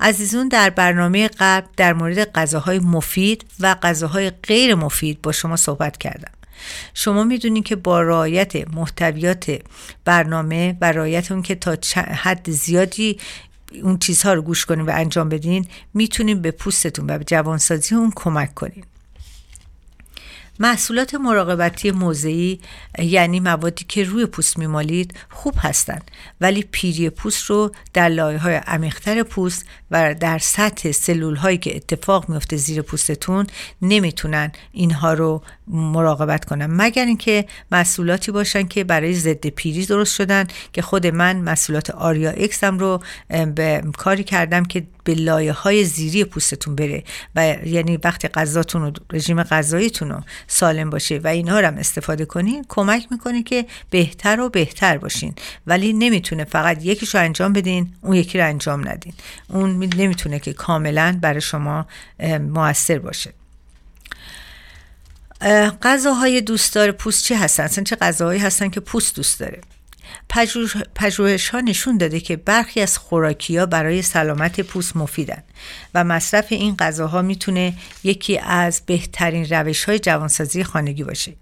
عزیزون 0.00 0.48
در 0.48 0.70
برنامه 0.70 1.28
قبل 1.38 1.66
در 1.76 1.92
مورد 1.92 2.32
غذاهای 2.32 2.78
مفید 2.78 3.44
و 3.60 3.74
غذاهای 3.74 4.30
غیر 4.30 4.74
مفید 4.74 5.22
با 5.22 5.32
شما 5.32 5.56
صحبت 5.56 5.96
کردم. 5.96 6.32
شما 6.94 7.24
می‌دونید 7.24 7.64
که 7.64 7.76
با 7.76 8.02
رعایت 8.02 8.74
محتویات 8.74 9.58
برنامه 10.04 10.76
و 10.80 10.92
رعایت 10.92 11.32
اون 11.32 11.42
که 11.42 11.54
تا 11.54 11.76
حد 11.96 12.50
زیادی 12.50 13.18
اون 13.82 13.98
چیزها 13.98 14.32
رو 14.32 14.42
گوش 14.42 14.66
کنین 14.66 14.86
و 14.86 14.90
انجام 14.94 15.28
بدین 15.28 15.66
می‌تونین 15.94 16.42
به 16.42 16.50
پوستتون 16.50 17.10
و 17.10 17.18
به 17.18 17.24
جوانسازی 17.24 17.94
اون 17.94 18.12
کمک 18.16 18.54
کنین. 18.54 18.84
محصولات 20.58 21.14
مراقبتی 21.14 21.90
موضعی 21.90 22.60
یعنی 22.98 23.40
موادی 23.40 23.84
که 23.88 24.04
روی 24.04 24.26
پوست 24.26 24.58
میمالید 24.58 25.14
خوب 25.30 25.54
هستند 25.58 26.10
ولی 26.40 26.64
پیری 26.70 27.10
پوست 27.10 27.44
رو 27.44 27.74
در 27.92 28.08
لایه 28.08 28.38
های 28.38 28.54
عمیقتر 28.54 29.22
پوست 29.22 29.66
و 29.94 30.14
در 30.14 30.38
سطح 30.38 30.92
سلول 30.92 31.36
هایی 31.36 31.58
که 31.58 31.76
اتفاق 31.76 32.28
میفته 32.28 32.56
زیر 32.56 32.82
پوستتون 32.82 33.46
نمی‌تونن 33.82 34.52
اینها 34.72 35.12
رو 35.12 35.42
مراقبت 35.68 36.44
کنن. 36.44 36.66
مگر 36.66 37.04
اینکه 37.04 37.44
محصولاتی 37.72 38.32
باشن 38.32 38.66
که 38.66 38.84
برای 38.84 39.14
ضد 39.14 39.46
پیری 39.46 39.86
درست 39.86 40.14
شدن 40.14 40.46
که 40.72 40.82
خود 40.82 41.06
من 41.06 41.36
محصولات 41.36 41.90
آریا 41.90 42.30
اکس 42.30 42.64
هم 42.64 42.78
رو 42.78 43.02
به 43.54 43.82
کاری 43.98 44.24
کردم 44.24 44.64
که 44.64 44.86
به 45.04 45.14
لایه 45.14 45.52
های 45.52 45.84
زیری 45.84 46.24
پوستتون 46.24 46.74
بره 46.74 47.04
و 47.36 47.56
یعنی 47.66 47.96
وقتی 48.04 48.28
غذاتون 48.28 48.82
و 48.82 48.90
رژیم 49.12 49.42
غذاییتون 49.42 50.10
رو 50.10 50.20
سالم 50.46 50.90
باشه 50.90 51.20
و 51.24 51.28
اینها 51.28 51.60
رو 51.60 51.66
هم 51.66 51.76
استفاده 51.76 52.24
کنین 52.24 52.64
کمک 52.68 53.06
می‌کنه 53.10 53.42
که 53.42 53.66
بهتر 53.90 54.40
و 54.40 54.48
بهتر 54.48 54.98
باشین. 54.98 55.34
ولی 55.66 55.92
نمی‌تونه 55.92 56.44
فقط 56.44 56.84
یکیش 56.84 57.14
رو 57.14 57.20
انجام 57.20 57.52
بدین 57.52 57.92
اون 58.00 58.16
یکی 58.16 58.38
رو 58.38 58.44
انجام 58.44 58.88
ندین. 58.88 59.12
اون 59.48 59.70
نمی‌تونه 59.86 60.38
که 60.38 60.52
کاملا 60.52 61.18
برای 61.22 61.40
شما 61.40 61.86
موثر 62.40 62.98
باشه 62.98 63.32
غذاهای 65.82 66.40
دوستدار 66.40 66.92
پوست 66.92 67.24
چه 67.24 67.38
هستن؟ 67.38 67.62
اصلا 67.62 67.84
چه 67.84 67.96
غذاهایی 67.96 68.40
هستن 68.40 68.68
که 68.68 68.80
پوست 68.80 69.16
دوست 69.16 69.40
داره؟ 69.40 69.60
پژوهش 70.94 71.48
ها 71.48 71.60
نشون 71.60 71.98
داده 71.98 72.20
که 72.20 72.36
برخی 72.36 72.80
از 72.80 72.98
خوراکی 72.98 73.58
ها 73.58 73.66
برای 73.66 74.02
سلامت 74.02 74.60
پوست 74.60 74.96
مفیدن 74.96 75.42
و 75.94 76.04
مصرف 76.04 76.46
این 76.50 76.76
غذاها 76.76 77.22
می‌تونه 77.22 77.74
یکی 78.04 78.38
از 78.38 78.82
بهترین 78.86 79.46
روش 79.50 79.84
های 79.84 79.98
جوانسازی 79.98 80.64
خانگی 80.64 81.04
باشه 81.04 81.32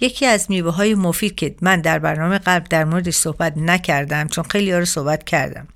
یکی 0.00 0.26
از 0.26 0.46
میوه 0.48 0.74
های 0.74 0.94
مفید 0.94 1.34
که 1.34 1.54
من 1.60 1.80
در 1.80 1.98
برنامه 1.98 2.38
قبل 2.38 2.66
در 2.70 2.84
موردش 2.84 3.14
صحبت 3.14 3.56
نکردم 3.56 4.28
چون 4.28 4.44
خیلی 4.44 4.72
ها 4.72 4.78
رو 4.78 4.84
صحبت 4.84 5.24
کردم 5.24 5.68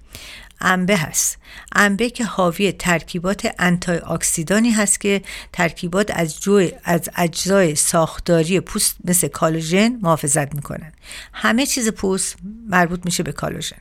انبه 0.62 0.96
هست. 0.96 1.38
انبه 1.72 2.10
که 2.10 2.24
حاوی 2.24 2.72
ترکیبات 2.72 3.54
انتای 3.58 3.98
اکسیدانی 3.98 4.70
هست 4.70 5.00
که 5.00 5.22
ترکیبات 5.52 6.10
از 6.14 6.40
جوی 6.40 6.72
از 6.84 7.08
اجزای 7.16 7.74
ساختاری 7.74 8.60
پوست 8.60 8.96
مثل 9.04 9.28
کالوژن 9.28 9.98
محافظت 10.02 10.54
می‌کنن. 10.54 10.92
همه 11.32 11.66
چیز 11.66 11.88
پوست 11.88 12.36
مربوط 12.68 13.00
میشه 13.04 13.22
به 13.22 13.32
کالوژن. 13.32 13.76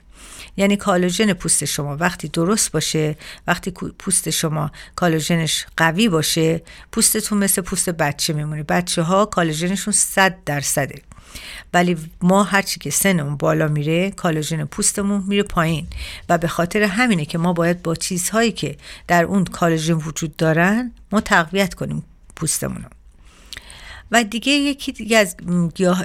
یعنی 0.58 0.78
کالوژن 0.78 1.34
پوست 1.34 1.66
شما 1.66 1.98
وقتی 1.98 2.28
درست 2.28 2.72
باشه 2.72 3.18
وقتی 3.48 3.72
پوست 3.72 4.30
شما 4.30 4.72
کالوژنش 4.96 5.66
قوی 5.78 6.10
باشه 6.10 6.62
پوستتون 6.92 7.38
مثل 7.38 7.62
پوست 7.62 7.90
بچه 7.90 8.34
میمونه. 8.34 8.64
بچه 8.64 9.02
ها 9.02 9.26
کالوژنشون 9.26 9.94
100 9.94 10.38
درصده. 10.46 11.02
ولی 11.74 11.98
ما 12.22 12.44
هرچی 12.44 12.80
که 12.80 12.90
سنمون 12.90 13.36
بالا 13.36 13.68
میره 13.68 14.12
کالوژن 14.12 14.66
پوستمون 14.66 15.24
میره 15.28 15.44
پایین. 15.44 15.88
و 16.30 16.38
به 16.38 16.48
خاطر 16.48 16.84
همینه 16.84 17.26
که 17.26 17.38
ما 17.38 17.54
باید 17.54 17.84
با 17.84 17.96
چیزهایی 17.96 18.52
که 18.52 18.78
در 19.08 19.24
اون 19.24 19.44
کالوژن 19.44 19.94
وجود 19.94 20.36
دارن 20.36 20.92
ما 21.12 21.22
تقویت 21.22 21.74
کنیم 21.74 22.04
پوستمون 22.36 22.86
و 24.12 24.24
دیگه 24.24 24.52
یکی 24.52 24.92
دیگه 24.92 25.18
از 25.18 25.36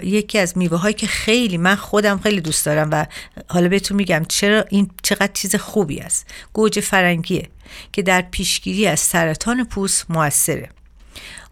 یکی 0.02 0.38
از 0.38 0.58
میوه 0.58 0.78
هایی 0.78 0.94
که 0.94 1.06
خیلی 1.06 1.56
من 1.58 1.74
خودم 1.74 2.18
خیلی 2.18 2.40
دوست 2.40 2.66
دارم 2.66 2.88
و 2.92 3.06
حالا 3.48 3.68
بهتون 3.68 3.96
میگم 3.96 4.24
چرا 4.28 4.64
این 4.68 4.90
چقدر 5.02 5.32
چیز 5.32 5.56
خوبی 5.56 6.00
است. 6.00 6.26
گوجه 6.52 6.80
فرنگیه 6.80 7.48
که 7.92 8.02
در 8.02 8.22
پیشگیری 8.22 8.86
از 8.86 9.00
سرطان 9.00 9.64
پوست 9.64 10.10
موثره. 10.10 10.68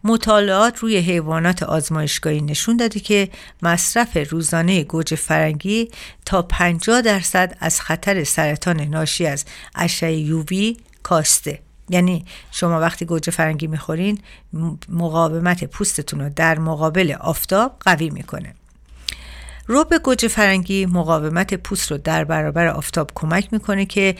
مطالعات 0.04 0.78
روی 0.78 0.96
حیوانات 0.96 1.62
آزمایشگاهی 1.62 2.40
نشون 2.40 2.76
داده 2.76 3.00
که 3.00 3.28
مصرف 3.62 4.16
روزانه 4.30 4.84
گوجه 4.84 5.16
فرنگی 5.16 5.90
تا 6.26 6.42
50 6.42 7.02
درصد 7.02 7.56
از 7.60 7.80
خطر 7.80 8.24
سرطان 8.24 8.80
ناشی 8.80 9.26
از 9.26 9.44
اشعه 9.74 10.16
یووی 10.16 10.76
کاسته. 11.02 11.58
یعنی 11.88 12.24
شما 12.50 12.80
وقتی 12.80 13.04
گوجه 13.04 13.32
فرنگی 13.32 13.66
می‌خورین 13.66 14.18
مقاومت 14.88 15.64
پوستتون 15.64 16.20
رو 16.20 16.30
در 16.36 16.58
مقابل 16.58 17.16
آفتاب 17.20 17.76
قوی 17.80 18.10
می‌کنه. 18.10 18.54
روب 19.66 19.94
گوجه 19.98 20.28
فرنگی 20.28 20.86
مقاومت 20.86 21.54
پوست 21.54 21.90
رو 21.90 21.98
در 21.98 22.24
برابر 22.24 22.66
آفتاب 22.66 23.10
کمک 23.14 23.48
می‌کنه 23.52 23.86
که 23.86 24.14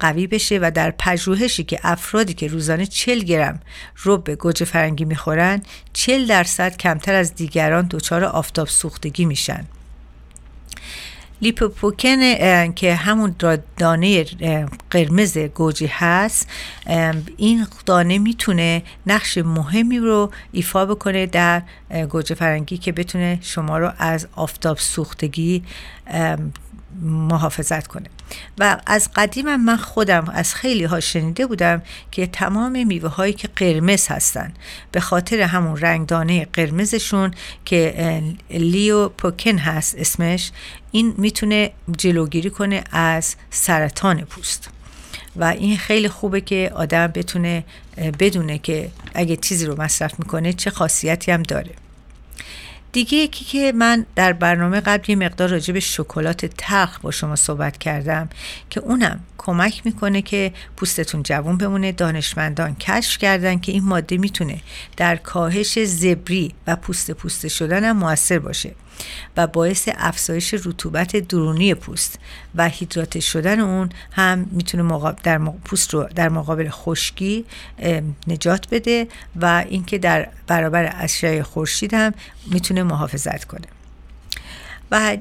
قوی 0.00 0.26
بشه 0.26 0.58
و 0.62 0.70
در 0.74 0.90
پژوهشی 0.90 1.64
که 1.64 1.80
افرادی 1.82 2.34
که 2.34 2.46
روزانه 2.46 2.86
40 2.86 3.18
گرم 3.18 3.60
روب 3.96 4.30
گوجه 4.30 4.64
فرنگی 4.64 5.04
می‌خورن 5.04 5.62
40 5.92 6.26
درصد 6.26 6.76
کمتر 6.76 7.14
از 7.14 7.34
دیگران 7.34 7.86
دچار 7.90 8.24
آفتاب 8.24 8.68
سوختگی 8.68 9.24
میشن. 9.24 9.64
لیپوپوکن 11.42 12.72
که 12.72 12.94
همون 12.94 13.34
دانه 13.76 14.24
قرمز 14.90 15.38
گوجه 15.38 15.90
هست 15.92 16.48
این 17.36 17.66
دانه 17.86 18.18
می‌تونه 18.18 18.82
نقش 19.06 19.38
مهمی 19.38 19.98
رو 19.98 20.32
ایفا 20.52 20.86
بکنه 20.86 21.26
در 21.26 21.62
گوجه 22.10 22.34
فرنگی 22.34 22.78
که 22.78 22.92
بتونه 22.92 23.38
شما 23.42 23.78
رو 23.78 23.92
از 23.98 24.28
آفتاب 24.36 24.78
سوختگی 24.78 25.62
محافظت 27.02 27.86
کنه. 27.86 28.06
و 28.58 28.76
از 28.86 29.08
قدیم 29.14 29.56
من 29.56 29.76
خودم 29.76 30.28
از 30.34 30.54
خیلی 30.54 30.84
ها 30.84 31.00
شنیده 31.00 31.46
بودم 31.46 31.82
که 32.10 32.26
تمام 32.26 32.86
میوه 32.86 33.08
هایی 33.08 33.32
که 33.32 33.48
قرمز 33.56 34.08
هستن 34.08 34.52
به 34.92 35.00
خاطر 35.00 35.40
همون 35.40 35.76
رنگدانه 35.76 36.44
قرمزشون 36.52 37.30
که 37.64 38.22
لیو 38.50 39.08
پوکن 39.08 39.58
هست 39.58 39.94
اسمش 39.98 40.50
این 40.92 41.14
می‌تونه 41.18 41.70
جلوگیری 41.98 42.50
کنه 42.50 42.84
از 42.92 43.36
سرطان 43.50 44.20
پوست. 44.20 44.70
و 45.36 45.44
این 45.44 45.76
خیلی 45.76 46.08
خوبه 46.08 46.40
که 46.40 46.72
آدم 46.74 47.06
بتونه 47.06 47.64
بدونه 48.18 48.58
که 48.58 48.90
اگه 49.14 49.36
چیزی 49.36 49.66
رو 49.66 49.82
مصرف 49.82 50.18
می‌کنه 50.18 50.52
چه 50.52 50.70
خاصیتی 50.70 51.30
هم 51.30 51.42
داره. 51.42 51.70
دیگه 52.92 53.18
یکی 53.18 53.44
که 53.44 53.72
من 53.72 54.06
در 54.14 54.32
برنامه 54.32 54.80
قبل 54.80 55.10
یه 55.10 55.16
مقدار 55.16 55.48
راجع 55.48 55.74
به 55.74 55.80
شکلات 55.80 56.46
تلخ 56.46 57.00
با 57.00 57.10
شما 57.10 57.36
صحبت 57.36 57.78
کردم 57.78 58.28
که 58.70 58.80
اونم 58.80 59.20
کمک 59.38 59.82
می‌کنه 59.84 60.22
که 60.22 60.52
پوستتون 60.76 61.22
جوون 61.22 61.58
بمونه 61.58 61.92
دانشمندان 61.92 62.74
کشف 62.74 63.18
کردن 63.18 63.58
که 63.58 63.72
این 63.72 63.84
ماده 63.84 64.16
می‌تونه 64.16 64.60
در 64.96 65.16
کاهش 65.16 65.78
زبری 65.78 66.54
و 66.66 66.76
پوست 66.76 67.10
پوست 67.10 67.48
شدن 67.48 67.84
هم 67.84 67.96
موثر 67.96 68.38
باشه 68.38 68.74
و 69.36 69.46
باعث 69.46 69.88
افزایش 69.96 70.54
رطوبت 70.54 71.16
درونی 71.16 71.74
پوست 71.74 72.18
و 72.54 72.68
هیدراته 72.68 73.20
شدن 73.20 73.60
اون 73.60 73.88
هم 74.12 74.46
می‌تونه 74.52 75.14
در 75.22 75.38
پوست 75.38 75.94
رو 75.94 76.08
در 76.14 76.28
مقابل 76.28 76.68
خشکی 76.70 77.44
نجات 78.26 78.68
بده 78.70 79.08
و 79.40 79.64
اینکه 79.68 79.98
در 79.98 80.28
برابر 80.46 80.94
اشعه 80.98 81.42
خورشید 81.42 81.94
هم 81.94 82.14
می‌تونه 82.46 82.77
محافظت 82.82 83.44
کنه. 83.44 83.66
و 84.90 85.16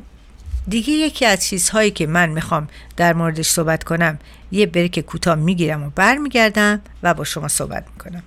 دیگه 0.68 0.94
یکی 0.94 1.26
از 1.26 1.46
چیزهایی 1.46 1.92
که 1.92 2.08
من 2.08 2.30
می‌خوام 2.30 2.68
در 2.98 3.14
موردش 3.14 3.50
صحبت 3.50 3.84
کنم 3.84 4.20
یه 4.52 4.66
بریک 4.66 5.00
کوتاه 5.00 5.36
می‌گیرم 5.36 5.84
و 5.84 5.90
برمیگردم 5.96 6.82
و 7.04 7.14
با 7.14 7.24
شما 7.24 7.48
صحبت 7.48 7.86
می‌کنم. 7.94 8.24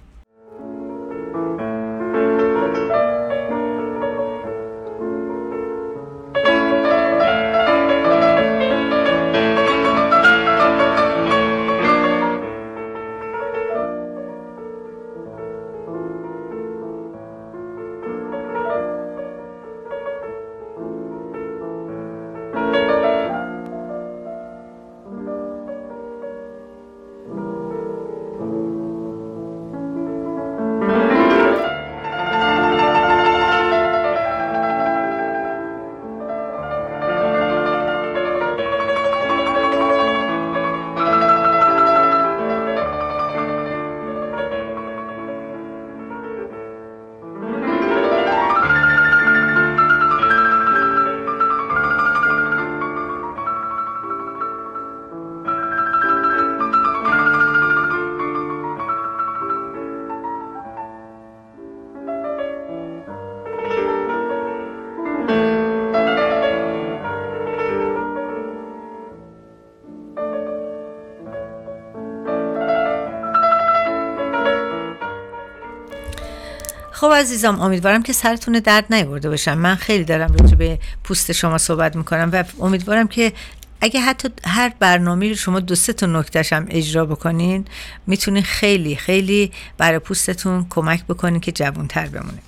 عزیزم 77.21 77.61
امیدوارم 77.61 78.03
که 78.03 78.13
سرتون 78.13 78.55
درد 78.55 78.95
نیورده 78.95 79.31
باشم 79.31 79.59
من 79.59 79.75
خیلی 79.75 80.05
دارم 80.05 80.33
راجع 80.33 80.55
به 80.55 80.79
پوست 81.05 81.33
شما 81.33 81.59
صحبت 81.59 81.97
می‌کنم 81.97 82.31
و 82.33 82.45
امیدوارم 82.61 83.09
که 83.09 83.33
اگه 83.81 84.01
حتی 84.01 84.29
هر 84.45 84.73
برنامه 84.79 85.29
رو 85.29 85.35
شما 85.35 85.61
دو 85.61 85.75
سه 85.75 85.93
تا 85.93 86.07
نکتهش 86.07 86.53
اجرا 86.53 87.07
بکنین 87.07 87.65
می‌تونه 88.07 88.41
خیلی 88.41 88.97
خیلی 88.97 89.53
برای 89.79 89.99
پوستتون 89.99 90.67
کمک 90.71 91.05
بکنین 91.05 91.41
که 91.41 91.53
جوانتر 91.53 92.07
بمونه. 92.07 92.39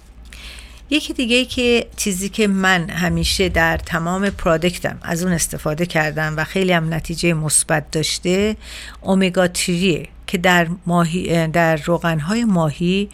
یکی 0.90 1.12
دیگه 1.12 1.44
که 1.44 1.86
چیزی 1.96 2.28
که 2.28 2.48
من 2.48 2.90
همیشه 2.90 3.48
در 3.48 3.76
تمام 3.76 4.30
پرادکتم 4.30 4.98
از 5.02 5.22
اون 5.22 5.32
استفاده 5.32 5.86
کردم 5.86 6.34
و 6.36 6.44
خیلی 6.44 6.72
هم 6.72 6.94
نتیجه 6.94 7.34
مثبت 7.34 7.90
داشته 7.90 8.56
اومگا 9.00 9.48
تریه 9.48 10.08
که 10.26 10.38
در 10.38 10.66
ماهی 10.86 11.46
در 11.46 11.76
روغنهای 11.76 12.44
ماهی 12.44 13.08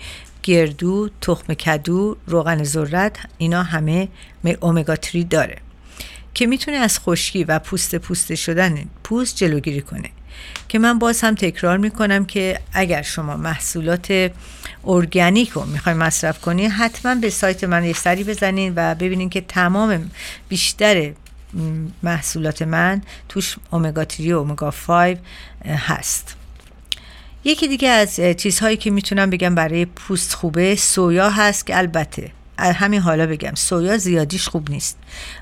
گردو، 0.48 1.10
تخم 1.20 1.54
کدو، 1.54 2.16
روغن 2.26 2.64
ذرت 2.64 3.16
اینا 3.38 3.62
همه 3.62 4.08
اومگا 4.60 4.96
3 5.12 5.22
داره 5.22 5.58
که 6.34 6.46
می‌تونه 6.46 6.76
از 6.76 6.98
خشکی 7.00 7.44
و 7.44 7.58
پوست 7.58 7.94
پوست 7.94 8.34
شدن 8.34 8.84
پوست 9.04 9.36
جلوگیری 9.36 9.80
کنه. 9.80 10.10
که 10.68 10.78
من 10.78 10.98
باز 10.98 11.20
هم 11.20 11.34
تکرار 11.34 11.78
می‌کنم 11.78 12.24
که 12.24 12.60
اگر 12.72 13.02
شما 13.02 13.36
محصولات 13.36 14.30
ارگانیک 14.84 15.48
رو 15.48 15.64
می‌خوای 15.64 15.94
مصرف 15.94 16.40
کنی 16.40 16.66
حتما 16.66 17.14
به 17.14 17.30
سایت 17.30 17.64
من 17.64 17.84
یه 17.84 17.92
سری 17.92 18.24
بزنین 18.24 18.72
و 18.76 18.94
ببینین 18.94 19.30
که 19.30 19.40
تمام 19.40 20.10
بیشتر 20.48 21.12
محصولات 22.02 22.62
من 22.62 23.02
توش 23.28 23.56
اومگا 23.70 24.04
3 24.08 24.34
و 24.34 24.38
اومگا 24.38 24.70
5 24.70 25.18
هست. 25.66 26.37
یکی 27.44 27.68
دیگه 27.68 27.88
از 27.88 28.20
چیزهایی 28.36 28.76
که 28.76 28.90
می‌تونم 28.90 29.30
بگم 29.30 29.54
برای 29.54 29.84
پوست 29.84 30.34
خوبه 30.34 30.76
سویا 30.76 31.30
هست 31.30 31.66
که 31.66 31.78
البته 31.78 32.30
همین 32.58 33.00
حالا 33.00 33.26
بگم 33.26 33.54
سویا 33.54 33.96
زیادیش 33.96 34.48
خوب 34.48 34.70
نیست. 34.70 34.98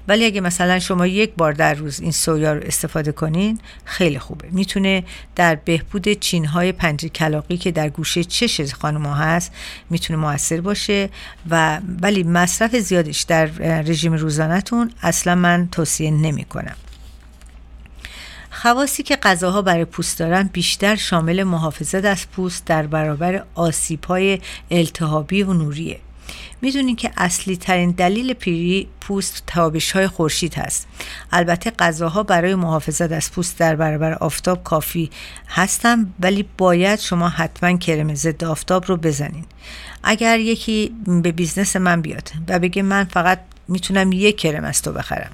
ولی 0.09 0.25
اگه 0.25 0.41
مثلا 0.41 0.79
شما 0.79 1.07
یک 1.07 1.33
بار 1.37 1.53
در 1.53 1.75
روز 1.75 2.01
این 2.01 2.11
سویا 2.13 2.53
رو 2.53 2.61
استفاده 2.67 3.13
کنین 3.13 3.59
خیلی 3.85 4.19
خوبه. 4.19 4.49
می‌تونه 4.51 5.05
در 5.37 5.55
بهبود 5.55 6.13
چینهای 6.13 6.73
پنج 6.73 7.07
کلاقی 7.07 7.57
که 7.57 7.71
در 7.71 7.89
گوشه 7.89 8.25
چش 8.25 8.75
خانم 8.75 9.07
هست 9.07 9.53
می‌تونه 9.91 10.19
موثر 10.19 10.61
باشه 10.61 11.09
و 11.51 11.81
ولی 12.03 12.23
مصرف 12.23 12.77
زیادش 12.77 13.23
در 13.23 13.47
رژیم 13.83 14.13
روزانهتون 14.13 14.91
اصلا 15.03 15.35
من 15.35 15.69
توصیه 15.73 16.11
نمی 16.11 16.45
کنم 16.45 16.77
خواصی 18.62 19.03
که 19.03 19.16
غذاها 19.16 19.62
برای 19.62 19.85
پوست 19.85 20.19
دارن 20.19 20.51
بیشتر 20.53 20.97
شامل 20.97 21.42
محافظت 21.42 22.05
از 22.05 22.31
پوست 22.31 22.64
در 22.64 22.87
برابر 22.87 23.45
آسیب 23.55 24.05
های 24.05 24.40
التهابی 24.71 25.42
و 25.42 25.53
نوریه. 25.53 26.01
می‌دونین 26.62 26.97
که 26.97 27.11
اصلی 27.16 27.57
ترین 27.57 27.90
دلیل 27.90 28.33
پیری 28.33 28.88
پوست 29.01 29.42
تابش 29.47 29.92
های 29.92 30.07
خورشید 30.07 30.55
هست. 30.55 30.87
البته 31.33 31.71
غذاها 31.71 32.23
برای 32.23 32.55
محافظت 32.55 33.12
از 33.12 33.33
پوست 33.33 33.59
در 33.59 33.77
برابر 33.77 34.14
آفتاب 34.14 34.64
کافی 34.64 35.11
هستن 35.49 36.12
ولی 36.21 36.49
باید 36.59 36.99
شما 36.99 37.29
حتما 37.29 37.77
کرم 37.77 38.14
ضد 38.14 38.45
آفتاب 38.45 38.85
رو 38.87 38.97
بزنین. 38.97 39.45
اگر 40.03 40.38
یکی 40.38 40.92
به 41.07 41.33
business 41.33 41.77
من 41.77 42.01
بیاد 42.01 42.31
و 42.49 42.59
بگه 42.59 42.83
من 42.83 43.05
فقط 43.05 43.40
می‌تونم 43.69 44.12
یک 44.12 44.37
کرم 44.37 44.64
از 44.64 44.83
تو 44.83 44.92
بخرم. 44.92 45.31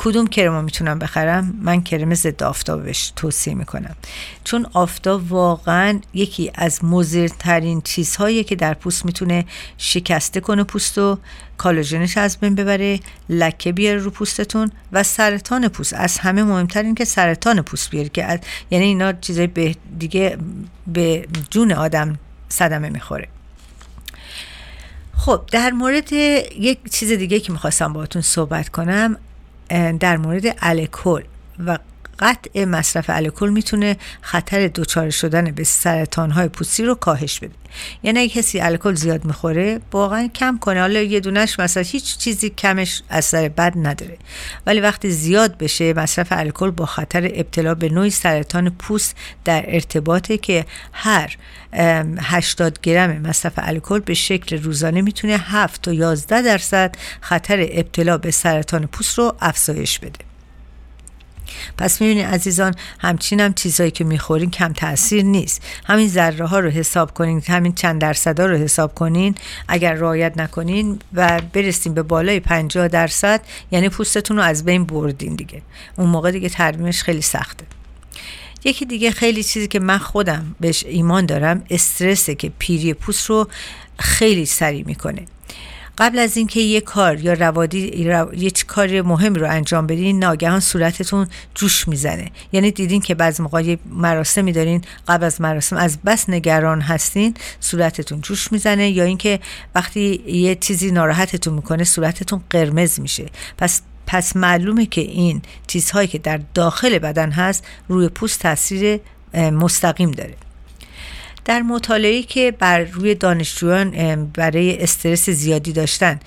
کدوم 0.00 0.26
کرم 0.26 0.64
می‌تونم 0.64 0.98
بخرم؟ 0.98 1.54
من 1.62 1.82
کرم 1.82 2.14
ضد 2.14 2.42
آفتابش 2.42 3.12
توصیه 3.16 3.54
می‌کنم. 3.54 3.96
چون 4.44 4.66
آفتاب 4.72 5.32
واقعا 5.32 6.00
یکی 6.14 6.50
از 6.54 6.84
مضرترین 6.84 7.80
چیزهایی 7.80 8.44
که 8.44 8.56
در 8.56 8.74
پوست 8.74 9.04
می‌تونه 9.04 9.44
شکسته 9.78 10.40
کنه 10.40 10.64
پوست 10.64 10.98
و 10.98 11.18
کالاژنش 11.56 12.16
از 12.16 12.38
بین 12.40 12.54
ببره 12.54 13.00
لکه 13.28 13.72
بیاره 13.72 13.98
رو 13.98 14.10
پوستتون 14.10 14.72
و 14.92 15.02
سرطان 15.02 15.68
پوست. 15.68 15.94
از 15.94 16.18
همه 16.18 16.42
مهمتر 16.42 16.82
این 16.82 16.94
که 16.94 17.04
سرطان 17.04 17.62
پوست 17.62 17.90
بیاره 17.90 18.08
که 18.08 18.40
یعنی 18.70 18.84
اینا 18.84 19.12
چیزای 19.12 19.46
به 19.46 19.74
دیگه 19.98 20.38
به 20.86 21.28
جون 21.50 21.72
آدم 21.72 22.18
صدمه 22.48 22.88
می‌خوره. 22.88 23.28
خب 25.16 25.42
در 25.52 25.70
مورد 25.70 26.12
یک 26.12 26.78
چیز 26.90 27.12
دیگه 27.12 27.40
که 27.40 27.52
می‌خواستم 27.52 27.92
باهاتون 27.92 28.22
صحبت 28.22 28.68
کنم 28.68 29.16
در 30.00 30.16
مورد 30.16 30.56
الکل. 30.62 31.22
و 31.66 31.78
قطع 32.18 32.64
مصرف 32.64 33.04
الکل 33.08 33.48
می‌تونه 33.48 33.96
خطر 34.20 34.68
دچار 34.68 35.10
شدن 35.10 35.50
به 35.50 35.64
سرطان 35.64 36.30
های 36.30 36.48
پوستی 36.48 36.84
رو 36.84 36.94
کاهش 36.94 37.38
بده. 37.40 37.54
یعنی 38.02 38.18
اگه 38.18 38.28
کسی 38.28 38.60
الکل 38.60 38.94
زیاد 38.94 39.24
می‌خوره 39.24 39.80
واقعا 39.92 40.28
کم 40.28 40.58
کنه. 40.58 40.80
حالا 40.80 41.02
یه 41.02 41.20
دونش 41.20 41.60
مثلا 41.60 41.82
هیچ 41.82 42.16
چیزی 42.16 42.50
کمش 42.50 43.02
اثر 43.10 43.48
بد 43.48 43.72
نداره. 43.76 44.18
ولی 44.66 44.80
وقتی 44.80 45.10
زیاد 45.10 45.58
بشه 45.58 45.94
مصرف 45.94 46.26
الکل 46.30 46.70
با 46.70 46.86
خطر 46.86 47.30
ابتلا 47.34 47.74
به 47.74 47.88
نوعی 47.88 48.10
سرطان 48.10 48.70
پوست 48.70 49.16
در 49.44 49.64
ارتباطه 49.68 50.38
که 50.38 50.64
هر 50.92 51.36
80 51.72 52.80
گرم 52.80 53.22
مصرف 53.22 53.52
الکل 53.56 54.00
به 54.00 54.14
شکل 54.14 54.62
روزانه 54.62 55.02
می‌تونه 55.02 55.36
7 55.36 55.82
تا 55.82 55.92
11 55.92 56.42
درصد 56.42 56.94
خطر 57.20 57.66
ابتلا 57.70 58.18
به 58.18 58.30
سرطان 58.30 58.86
پوست 58.86 59.18
رو 59.18 59.36
افزایش 59.40 59.98
بده. 59.98 60.27
پس 61.78 62.00
می‌بینید 62.00 62.26
عزیزان 62.26 62.74
همچین 62.98 63.40
هم 63.40 63.54
چیزهایی 63.54 63.90
که 63.90 64.04
می‌خورین 64.04 64.50
کم 64.50 64.72
تاثیر 64.72 65.22
نیست. 65.22 65.62
همین 65.84 66.08
ذره 66.08 66.46
ها 66.46 66.58
رو 66.58 66.70
حساب 66.70 67.14
کنین 67.14 67.42
همین 67.48 67.72
چند 67.72 68.00
درصد 68.00 68.40
ها 68.40 68.46
رو 68.46 68.56
حساب 68.56 68.94
کنین. 68.94 69.34
اگر 69.68 69.94
رعایت 69.94 70.38
نکنین 70.38 70.98
و 71.14 71.40
برسیم 71.52 71.94
به 71.94 72.02
بالای 72.02 72.40
50 72.40 72.88
درصد 72.88 73.40
یعنی 73.70 73.88
پوستتون 73.88 74.36
رو 74.36 74.42
از 74.42 74.64
بین 74.64 74.84
بردین 74.84 75.34
دیگه. 75.34 75.62
اون 75.96 76.08
موقع 76.08 76.30
دیگه 76.30 76.48
ترمیمش 76.48 77.02
خیلی 77.02 77.22
سخته. 77.22 77.64
یکی 78.64 78.84
دیگه 78.84 79.10
خیلی 79.10 79.42
چیزی 79.42 79.68
که 79.68 79.80
من 79.80 79.98
خودم 79.98 80.56
بهش 80.60 80.84
ایمان 80.84 81.26
دارم 81.26 81.64
استرسه 81.70 82.34
که 82.34 82.52
پیری 82.58 82.94
پوست 82.94 83.30
رو 83.30 83.48
خیلی 83.98 84.46
سریع 84.46 84.86
می‌کنه. 84.86 85.22
قبل 85.98 86.18
از 86.18 86.36
اینکه 86.36 86.60
یه 86.60 86.80
کار 86.80 87.20
یا 87.20 87.32
روادی 87.32 88.04
رو... 88.04 88.34
یه 88.34 88.50
کار 88.66 89.02
مهم 89.02 89.34
رو 89.34 89.50
انجام 89.50 89.86
بدین 89.86 90.18
ناگهان 90.18 90.60
صورتتون 90.60 91.26
جوش 91.54 91.88
می‌زنه. 91.88 92.30
یعنی 92.52 92.70
دیدین 92.70 93.00
که 93.00 93.14
بعض 93.14 93.40
موقع 93.40 93.62
یه 93.62 93.78
مراسمی 93.90 94.52
دارین 94.52 94.82
قبل 95.08 95.24
از 95.24 95.40
مراسم 95.40 95.76
از 95.76 95.98
بس 96.02 96.30
نگران 96.30 96.80
هستین 96.80 97.34
صورتتون 97.60 98.20
جوش 98.20 98.52
می‌زنه 98.52 98.90
یا 98.90 99.04
اینکه 99.04 99.40
وقتی 99.74 100.22
یه 100.26 100.54
چیزی 100.54 100.90
ناراحتتون 100.90 101.54
می‌کنه 101.54 101.84
صورتتون 101.84 102.42
قرمز 102.50 103.00
میشه. 103.00 103.26
پس 103.58 103.82
پس 104.06 104.36
معلومه 104.36 104.86
که 104.86 105.00
این 105.00 105.42
چیزهایی 105.66 106.08
که 106.08 106.18
در 106.18 106.40
داخل 106.54 106.98
بدن 106.98 107.30
هست 107.30 107.66
روی 107.88 108.08
پوست 108.08 108.40
تاثیر 108.40 109.00
مستقیم 109.34 110.10
داره. 110.10 110.34
در 111.48 111.62
مطالعه 111.62 112.22
که 112.22 112.50
بر 112.58 112.80
روی 112.80 113.14
دانشجویان 113.14 114.26
برای 114.26 114.82
استرس 114.82 115.30
زیادی 115.30 115.72
داشتن 115.72 116.20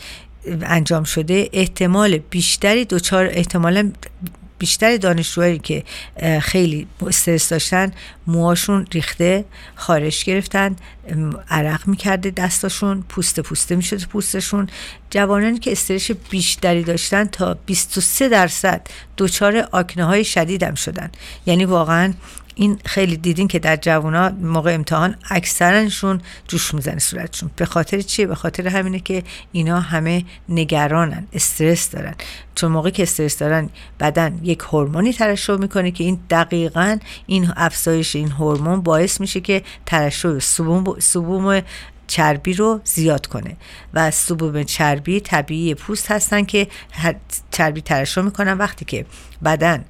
انجام 0.62 1.04
شده 1.04 1.50
احتمال 1.54 2.18
بیشتری 2.18 2.86
دچار 2.86 3.30
احتمالا 3.32 3.92
بیشتر 4.60 4.98
دانشجوهایی 4.98 5.60
که 5.60 5.84
خیلی 6.42 6.88
استرس 7.02 7.50
داشتن 7.50 7.92
موهاشون 8.28 8.88
ریخته 8.94 9.46
خارش 9.76 10.24
گرفتن 10.24 10.76
عرق 11.50 11.88
می‌کرده 11.88 12.30
دستاشون 12.30 13.04
پوست 13.10 13.40
پوسته 13.40 13.76
می‌شد 13.76 14.04
پوستشون. 14.06 14.70
جوانانی 15.10 15.60
که 15.60 15.72
استرس 15.72 16.12
بیشتری 16.30 16.84
داشتن 16.84 17.26
تا 17.26 17.58
23 17.66 18.30
درصد 18.30 18.88
دچار 19.18 19.68
آکنه 19.72 20.06
های 20.06 20.24
شدید 20.24 20.64
هم 20.64 20.76
شدن. 20.76 21.12
یعنی 21.46 21.66
واقعا 21.66 22.14
این 22.56 22.80
خیلی 22.86 23.18
دیدین 23.18 23.48
که 23.48 23.60
در 23.60 23.76
جوونا 23.76 24.30
موقع 24.30 24.74
امتحان 24.74 25.16
اکثرشون 25.30 26.22
جوش 26.48 26.74
می‌زنه 26.74 27.00
صورتشون. 27.00 27.52
به 27.56 27.66
خاطر 27.66 28.02
چیه؟ 28.02 28.28
به 28.28 28.36
خاطر 28.36 28.68
همینه 28.68 29.00
که 29.00 29.24
اینا 29.52 29.80
همه 29.80 30.24
نگرانن 30.50 31.28
استرس 31.34 31.90
دارن. 31.90 32.16
چون 32.56 32.72
موقع 32.72 32.90
که 32.90 33.04
استرس 33.04 33.38
دارن 33.38 33.70
بدن 34.00 34.40
یک 34.44 34.60
هورمونی 34.60 35.14
ترشح 35.14 35.56
می‌کنه 35.56 35.92
که 35.92 36.04
این 36.04 36.20
دقیقا 36.30 36.98
این 37.26 37.52
افزایش 37.56 38.16
این 38.16 38.32
هورمون 38.32 38.82
باعث 38.82 39.22
میشه 39.22 39.42
که 39.42 39.64
ترشح 39.86 40.40
سبوم 41.00 41.62
چربی 42.08 42.54
رو 42.54 42.82
زیاد 42.84 43.28
کنه. 43.28 43.58
و 43.94 44.12
سبوم 44.12 44.64
چربی 44.64 45.20
طبیعی 45.20 45.76
پوست 45.76 46.12
هستن 46.12 46.44
که 46.44 46.68
چربی 47.52 47.82
ترشح 47.82 48.22
می‌کنن. 48.22 48.58
وقتی 48.58 48.86
که 48.86 49.06
بدن 49.44 49.86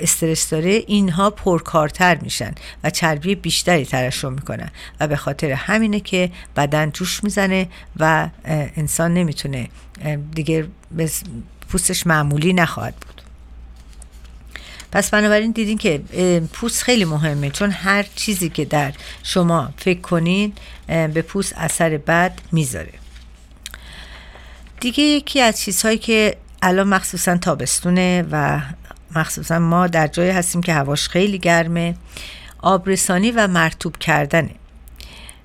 استرس 0.00 0.50
داره 0.50 0.70
اینها 0.86 1.30
پرکارتر 1.30 2.14
میشن 2.14 2.54
و 2.84 2.90
چربی 2.90 3.34
بیشتری 3.34 3.84
ترشح 3.84 4.28
می‌کنن 4.28 4.70
و 5.00 5.08
به 5.08 5.16
خاطر 5.16 5.52
همینه 5.52 6.00
که 6.00 6.30
بدن 6.56 6.90
جوش 6.90 7.24
می‌زنه 7.24 7.68
و 7.96 8.28
انسان 8.76 9.14
نمی‌تونه 9.14 9.68
دیگه 10.34 10.66
پوستش 11.68 12.06
معمولی 12.06 12.52
نخواهد 12.52 12.94
بود. 12.94 13.22
پس 14.92 15.10
بنابراین 15.10 15.50
دیدین 15.50 15.78
که 15.78 16.02
پوست 16.52 16.82
خیلی 16.82 17.04
مهمه 17.04 17.50
چون 17.50 17.70
هر 17.70 18.06
چیزی 18.14 18.48
که 18.48 18.64
در 18.64 18.92
شما 19.22 19.70
فکر 19.76 20.00
کنین 20.00 20.52
به 20.86 21.22
پوست 21.22 21.52
اثر 21.56 21.96
بد 21.96 22.38
می‌ذاره. 22.52 22.92
دیگه 24.80 25.02
یکی 25.02 25.40
از 25.40 25.60
چیزهایی 25.60 25.98
که 25.98 26.36
الان 26.62 26.88
مخصوصا 26.88 27.36
تابستونه 27.36 28.24
و 28.30 28.60
مخصوصا 29.16 29.58
ما 29.58 29.86
در 29.86 30.06
جایی 30.06 30.30
هستیم 30.30 30.62
که 30.62 30.72
هواش 30.72 31.08
خیلی 31.08 31.38
گرمه 31.38 31.94
آبرسانی 32.58 33.30
و 33.30 33.46
مرتوب 33.46 33.96
کردنه. 33.96 34.50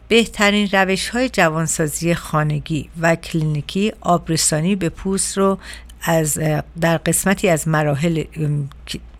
بهترین 0.07 0.69
روش 0.71 1.09
های 1.09 1.29
جوانسازی 1.29 2.15
خانگی 2.15 2.89
و 3.01 3.15
کلینیکی 3.15 3.93
آبرسانی 4.01 4.75
به 4.75 4.89
پوست 4.89 5.37
رو 5.37 5.57
از 6.01 6.39
در 6.81 6.97
قسمتی 6.97 7.49
از 7.49 7.67
مراحل 7.67 8.23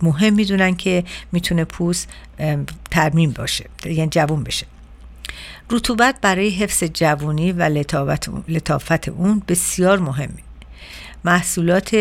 مهم 0.02 0.34
می‌دونن 0.34 0.76
که 0.76 1.04
می‌تونه 1.32 1.66
پوست 1.66 2.10
ترمیم 2.92 3.32
باشه 3.32 3.66
یعنی 3.86 4.10
جوون 4.10 4.44
بشه. 4.44 4.66
رطوبت 5.70 6.16
برای 6.22 6.50
حفظ 6.50 6.84
جوونی 6.84 7.52
و 7.52 7.64
لطافت 8.48 9.10
اون 9.10 9.42
بسیار 9.48 10.00
مهمه. 10.00 10.44
محصولات 11.24 11.96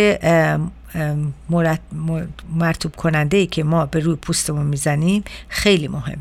مرتوب 2.53 2.97
کننده 2.97 3.37
ای 3.37 3.47
که 3.47 3.65
ما 3.65 3.87
به 3.87 4.01
روی 4.01 4.17
پوستمون 4.17 4.67
می‌زنیم 4.67 5.25
خیلی 5.49 5.89
مهمه. 5.89 6.19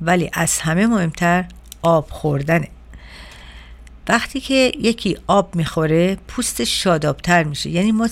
ولی 0.00 0.30
از 0.32 0.58
همه 0.58 0.86
مهمتر 0.86 1.44
آب 1.82 2.10
خوردنه. 2.10 2.68
وقتی 4.08 4.40
که 4.40 4.72
یکی 4.80 5.18
آب 5.26 5.54
می‌خوره 5.54 6.16
پوست 6.28 6.64
شادابتر 6.64 7.44
میشه. 7.44 7.70
یعنی 7.70 7.92
ما 7.92 8.08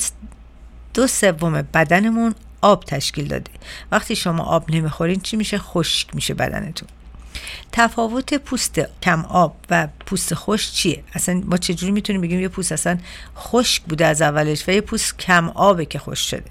دو 0.95 1.07
سوم 1.07 1.63
بدنمون 1.75 2.35
آب 2.61 2.85
تشکیل 2.85 3.29
داده. 3.29 3.51
وقتی 3.93 4.17
شما 4.17 4.45
آب 4.45 4.71
نمی‌خورین 4.71 5.21
چی 5.21 5.37
میشه؟ 5.37 5.59
خشک 5.59 6.15
میشه 6.15 6.35
بدنتون. 6.35 6.89
تفاوت 7.73 8.35
پوست 8.35 8.81
کم 9.03 9.25
آب 9.25 9.57
و 9.71 9.89
پوست 10.07 10.35
خوش 10.35 10.73
چیه؟ 10.73 11.05
اصلا 11.13 11.43
ما 11.45 11.57
چجوری 11.57 11.93
می‌تونیم 11.93 12.21
بگیم 12.23 12.41
یه 12.41 12.49
پوست 12.49 12.73
اصلا 12.73 12.99
خشک 13.37 13.83
بوده 13.83 14.07
از 14.07 14.23
اولش 14.23 14.69
و 14.69 14.73
یه 14.73 14.81
پوست 14.81 15.19
کم 15.19 15.49
آبه 15.49 15.85
که 15.85 15.99
خوش 15.99 16.31
شده؟ 16.31 16.51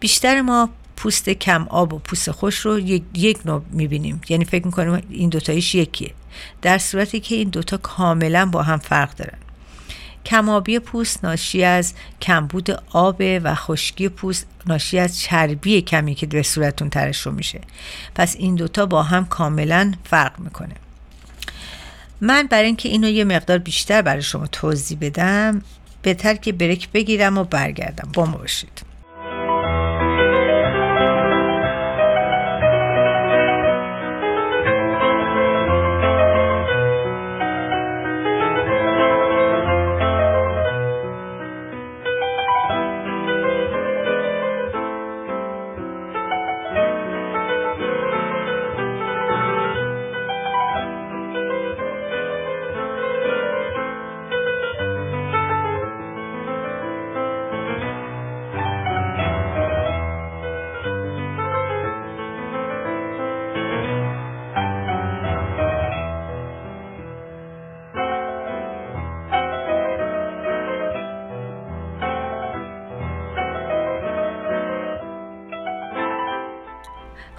بیشتر 0.00 0.40
ما 0.40 0.68
پوست 0.96 1.30
کم 1.30 1.66
آب 1.68 1.92
و 1.92 1.98
پوست 1.98 2.30
خوش 2.30 2.58
رو 2.58 2.78
یک, 2.78 3.46
نوع 3.46 3.62
می‌بینیم. 3.70 4.20
یعنی 4.28 4.44
فکر 4.44 4.66
می‌کنیم 4.66 5.06
این 5.10 5.28
دوتایش 5.28 5.74
یکیه. 5.74 6.14
در 6.62 6.78
صورتی 6.78 7.20
که 7.20 7.34
این 7.34 7.48
دوتا 7.48 7.76
کاملا 7.76 8.46
با 8.46 8.62
هم 8.62 8.78
فرق 8.78 9.14
دارن. 9.16 9.38
کمابی 10.24 10.78
پوست 10.78 11.24
ناشی 11.24 11.64
از 11.64 11.94
کمبود 12.22 12.70
آب 12.92 13.16
و 13.20 13.54
خشکی 13.54 14.08
پوست 14.08 14.46
ناشی 14.66 14.98
از 14.98 15.20
چربی 15.20 15.82
کمی 15.82 16.14
که 16.14 16.26
به 16.26 16.42
صورتون 16.42 16.90
ترشح 16.90 17.30
میشه. 17.30 17.60
پس 18.14 18.36
این 18.38 18.54
دوتا 18.54 18.86
با 18.86 19.02
هم 19.02 19.26
کاملا 19.26 19.92
فرق 20.04 20.38
می‌کنه. 20.38 20.74
من 22.20 22.46
برای 22.46 22.66
اینکه 22.66 22.88
اینو 22.88 23.08
یه 23.08 23.24
مقدار 23.24 23.58
بیشتر 23.58 24.02
برای 24.02 24.22
شما 24.22 24.46
توضیح 24.46 24.98
بدم 25.00 25.62
بهتر 26.02 26.34
که 26.34 26.52
بریک 26.52 26.88
بگیرم 26.88 27.38
و 27.38 27.44
برگردم. 27.44 28.08
با 28.12 28.26
ما 28.26 28.36
باشید. 28.36 28.93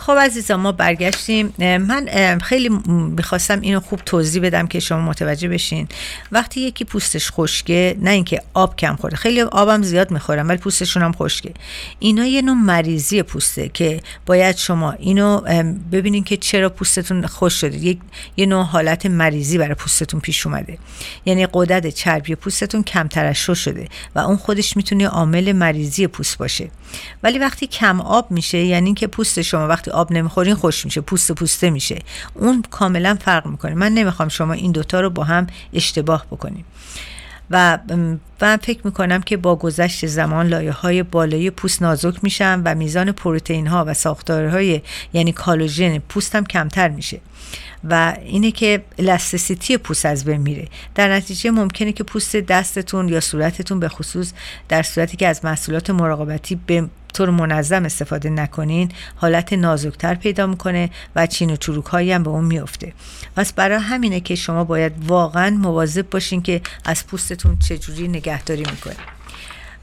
خب 0.05 0.17
عزیزان 0.21 0.59
ما 0.59 0.71
برگشتیم. 0.71 1.53
من 1.59 2.39
خیلی 2.43 2.69
می‌خواستم 2.87 3.61
اینو 3.61 3.79
خوب 3.79 3.99
توضیح 3.99 4.41
بدم 4.41 4.67
که 4.67 4.79
شما 4.79 5.01
متوجه 5.01 5.47
بشین. 5.47 5.87
وقتی 6.31 6.61
یکی 6.61 6.85
پوستش 6.85 7.31
خشکه 7.31 7.95
نه 7.99 8.09
اینکه 8.09 8.41
آب 8.53 8.75
کم 8.75 8.95
خورده. 8.95 9.15
خیلی 9.15 9.41
آبم 9.41 9.81
زیاد 9.81 10.11
می‌خورم 10.11 10.49
ولی 10.49 10.57
پوستشون 10.57 11.03
هم 11.03 11.11
خشکه. 11.11 11.53
اینا 11.99 12.25
یه 12.25 12.41
نوع 12.41 12.55
مریضی 12.55 13.23
پوسته 13.23 13.69
که 13.69 14.01
باید 14.25 14.57
شما 14.57 14.91
اینو 14.91 15.41
ببینین 15.91 16.23
که 16.23 16.37
چرا 16.37 16.69
پوستتون 16.69 17.27
خوش 17.27 17.53
شده. 17.53 17.77
یک 17.77 17.99
یه 18.37 18.45
نوع 18.45 18.65
حالت 18.65 19.05
مریضی 19.05 19.57
برای 19.57 19.75
پوستتون 19.75 20.19
پیش 20.19 20.47
اومده. 20.47 20.77
یعنی 21.25 21.47
قدرت 21.53 21.87
چربی 21.87 22.35
پوستتون 22.35 22.83
کم 22.83 23.07
ترشح 23.07 23.53
شده 23.53 23.87
و 24.15 24.19
اون 24.19 24.37
خودش 24.37 24.77
می‌تونه 24.77 25.07
عامل 25.07 25.51
مریضی 25.51 26.07
پوست 26.07 26.37
باشه. 26.37 26.69
ولی 27.23 27.39
وقتی 27.39 27.67
کم 27.67 28.01
آب 28.01 28.31
میشه 28.31 28.57
یعنی 28.57 28.93
که 28.93 29.07
پوست 29.07 29.41
شما 29.41 29.67
وقتی 29.67 29.91
آب 29.95 30.11
نمی‌خورین 30.11 30.55
خوش 30.55 30.85
میشه 30.85 31.01
پوست 31.01 31.31
پوسته 31.31 31.69
میشه. 31.69 31.99
اون 32.33 32.63
کاملا 32.71 33.17
فرق 33.21 33.47
می‌کنه. 33.47 33.73
من 33.73 33.91
نمی‌خوام 33.91 34.29
شما 34.29 34.53
این 34.53 34.71
دوتا 34.71 35.01
رو 35.01 35.09
با 35.09 35.23
هم 35.23 35.47
اشتباه 35.73 36.25
بکنیم. 36.31 36.65
و 37.49 37.79
من 38.41 38.57
فکر 38.57 38.79
می‌کنم 38.83 39.21
که 39.21 39.37
با 39.37 39.55
گذشت 39.55 40.05
زمان 40.05 40.47
لایه 40.47 40.71
های 40.71 41.03
بالایی 41.03 41.49
پوست 41.49 41.81
نازک 41.81 42.23
میشن 42.23 42.61
و 42.65 42.75
میزان 42.75 43.11
پروتئین 43.11 43.67
ها 43.67 43.85
و 43.87 43.93
ساختارهای 43.93 44.81
یعنی 45.13 45.31
کالوژن 45.31 45.97
پوست 45.97 46.35
هم 46.35 46.45
کمتر 46.45 46.89
میشه. 46.89 47.19
و 47.89 48.17
اینه 48.25 48.51
که 48.51 48.83
الاستیسیتی 48.99 49.77
پوست 49.77 50.05
از 50.05 50.25
بین 50.25 50.37
میره. 50.41 50.67
در 50.95 51.13
نتیجه 51.13 51.51
ممکنه 51.51 51.91
که 51.91 52.03
پوست 52.03 52.35
دستتون 52.35 53.09
یا 53.09 53.19
صورتتون 53.19 53.79
به 53.79 53.89
خصوص 53.89 54.33
در 54.69 54.83
صورتی 54.83 55.17
که 55.17 55.27
از 55.27 55.45
محصولات 55.45 55.89
مراقبتی 55.89 56.59
به 56.67 56.89
طور 57.15 57.29
منظم 57.29 57.85
استفاده 57.85 58.29
نکنین 58.29 58.91
حالت 59.15 59.53
نازکتر 59.53 60.15
پیدا 60.15 60.47
می‌کنه 60.47 60.89
و 61.15 61.27
چین 61.27 61.51
و 61.51 61.55
چروک 61.55 61.85
هایی 61.85 62.11
هم 62.11 62.23
به 62.23 62.29
اون 62.29 62.45
میفته 62.45 62.93
پس 63.35 63.53
برای 63.53 63.77
همینه 63.77 64.19
که 64.19 64.35
شما 64.35 64.63
باید 64.63 64.93
واقعا 65.07 65.49
مواظب 65.49 66.09
باشین 66.09 66.41
که 66.41 66.61
از 66.85 67.07
پوستتون 67.07 67.57
چجوری 67.57 68.07
نگهداری 68.07 68.63
می‌کنه 68.71 69.14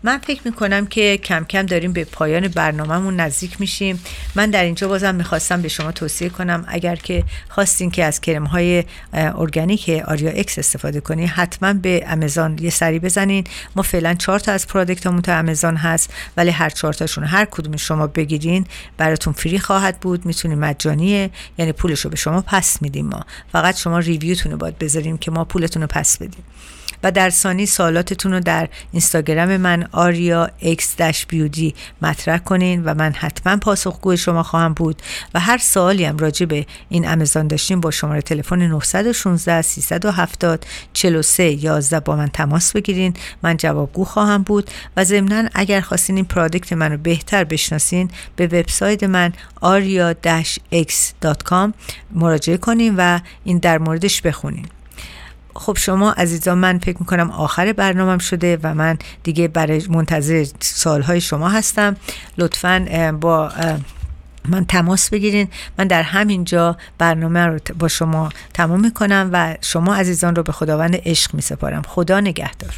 من 0.05 0.19
فکر 0.19 0.41
می‌کنم 0.45 0.87
که 0.87 1.17
کم 1.17 1.45
کم 1.45 1.67
داریم 1.67 1.93
به 1.93 2.05
پایان 2.05 2.49
برنامهمون 2.49 3.17
نزدیک 3.17 3.61
میشیم. 3.61 4.01
من 4.35 4.51
در 4.51 4.65
اینجا 4.65 4.89
بازم 4.89 5.15
می‌خواستم 5.15 5.63
به 5.63 5.69
شما 5.69 5.93
توصیه 5.93 6.29
کنم 6.29 6.65
اگر 6.69 6.97
که 6.97 7.25
خواستین 7.49 7.91
که 7.91 8.05
از 8.05 8.21
کرم 8.21 8.45
های 8.45 8.85
ارگانیک 9.13 9.89
آریا 10.07 10.31
اکس 10.31 10.59
استفاده 10.59 11.01
کنی 11.01 11.27
حتما 11.27 11.73
به 11.73 12.05
امازون 12.07 12.59
یه 12.59 12.71
سری 12.71 12.99
بزنین. 12.99 13.45
ما 13.77 13.83
فعلا 13.83 14.15
چهار 14.15 14.39
تا 14.39 14.53
از 14.53 14.67
product 14.67 15.07
همون 15.07 15.23
تو 15.23 15.33
امازون 15.33 15.77
هست 15.77 16.13
ولی 16.37 16.51
هر 16.51 16.71
چهار 16.71 16.93
تاشون 16.93 17.25
هر 17.25 17.45
کدوم 17.45 17.77
شما 17.77 18.07
بگیرین 18.07 18.67
براتون 18.97 19.33
free 19.33 19.59
خواهد 19.59 20.01
بود. 20.01 20.27
می‌تونی 20.27 20.55
مجانیه 20.55 21.31
یعنی 21.59 21.73
پولش 21.73 22.01
رو 22.01 22.11
به 22.11 22.17
شما 22.17 22.41
پس 22.47 22.83
میدیم 22.83 23.07
ما. 23.07 23.21
فقط 23.53 23.77
شما 23.77 23.99
review 23.99 24.35
تون 24.35 24.53
رو 24.53 24.59
باید 24.59 24.79
بذاریم 24.79 25.19
که 25.19 25.31
ما 25.31 25.45
پولتون 25.45 25.83
رو 25.83 25.89
پس 25.89 26.17
بدیم. 26.17 26.45
و 27.03 27.13
در 27.13 27.31
ثانی 27.31 27.67
سوالاتتون 27.67 28.33
رو 28.33 28.41
در 28.41 28.69
اینستاگرام 28.93 29.57
من 29.57 29.89
آریا 29.93 30.51
اکس 30.63 31.27
بیودی 31.29 31.75
مطرح 32.03 32.39
کنین 32.39 32.85
و 32.85 32.95
من 32.95 33.13
حتما 33.13 33.57
پاسخگوی 33.57 34.17
شما 34.17 34.43
خواهم 34.43 34.75
بود 34.75 35.03
و 35.35 35.41
هر 35.41 35.59
سوالی 35.59 36.05
هم 36.05 36.19
راجع 36.19 36.47
به 36.47 36.67
این 36.89 37.09
امازون 37.09 37.47
داشتیم 37.47 37.81
با 37.81 37.91
شماره 37.91 38.23
تلفن 38.23 38.63
916 38.63 39.63
370 39.63 40.67
43 40.93 41.45
11 41.65 42.01
با 42.01 42.17
من 42.17 42.29
تماس 42.29 42.73
بگیرین. 42.73 43.15
من 43.43 43.57
جوابگو 43.57 44.05
خواهم 44.05 44.43
بود 44.43 44.71
و 44.97 45.05
ضمنا 45.05 45.49
اگر 45.55 45.81
خواستین 45.81 46.17
این 46.17 46.25
پرادکت 46.25 46.73
من 46.73 46.93
رو 46.93 46.99
بهتر 46.99 47.45
بشناسین 47.45 48.11
به 48.37 48.47
وبسایت 48.47 49.05
من 49.05 49.33
aria-x.com 49.63 50.33
مراجعه 52.11 52.57
کنین 52.57 52.95
و 52.97 53.19
این 53.45 53.59
در 53.59 53.79
موردش 53.79 54.23
بخونین. 54.23 54.67
خب 55.55 55.77
شما 55.79 56.13
عزیزان 56.13 56.59
من 56.59 56.79
فکر 56.79 56.97
می‌کنم 57.01 57.31
آخر 57.31 57.73
برنامهم 57.73 58.19
شده 58.19 58.59
و 58.63 58.75
من 58.75 58.99
دیگه 59.23 59.49
برای 59.49 59.87
منتظر 59.89 60.47
سالهای 60.61 61.21
شما 61.21 61.49
هستم. 61.49 61.97
لطفا 62.39 63.17
با 63.21 63.53
من 64.49 64.65
تماس 64.65 65.11
بگیرین. 65.11 65.49
من 65.79 65.87
در 65.87 66.03
همین 66.03 66.45
جا 66.45 66.77
برنامه 66.99 67.47
رو 67.47 67.59
با 67.79 67.89
شما 67.89 68.29
تمام 68.55 68.81
می‌کنم 68.81 69.31
و 69.33 69.57
شما 69.61 69.95
عزیزان 69.95 70.37
رو 70.37 70.43
به 70.43 70.53
خداوند 70.53 70.97
عشق 71.05 71.35
میسپارم. 71.35 71.83
خدا 71.83 72.21
نگهدار. 72.21 72.75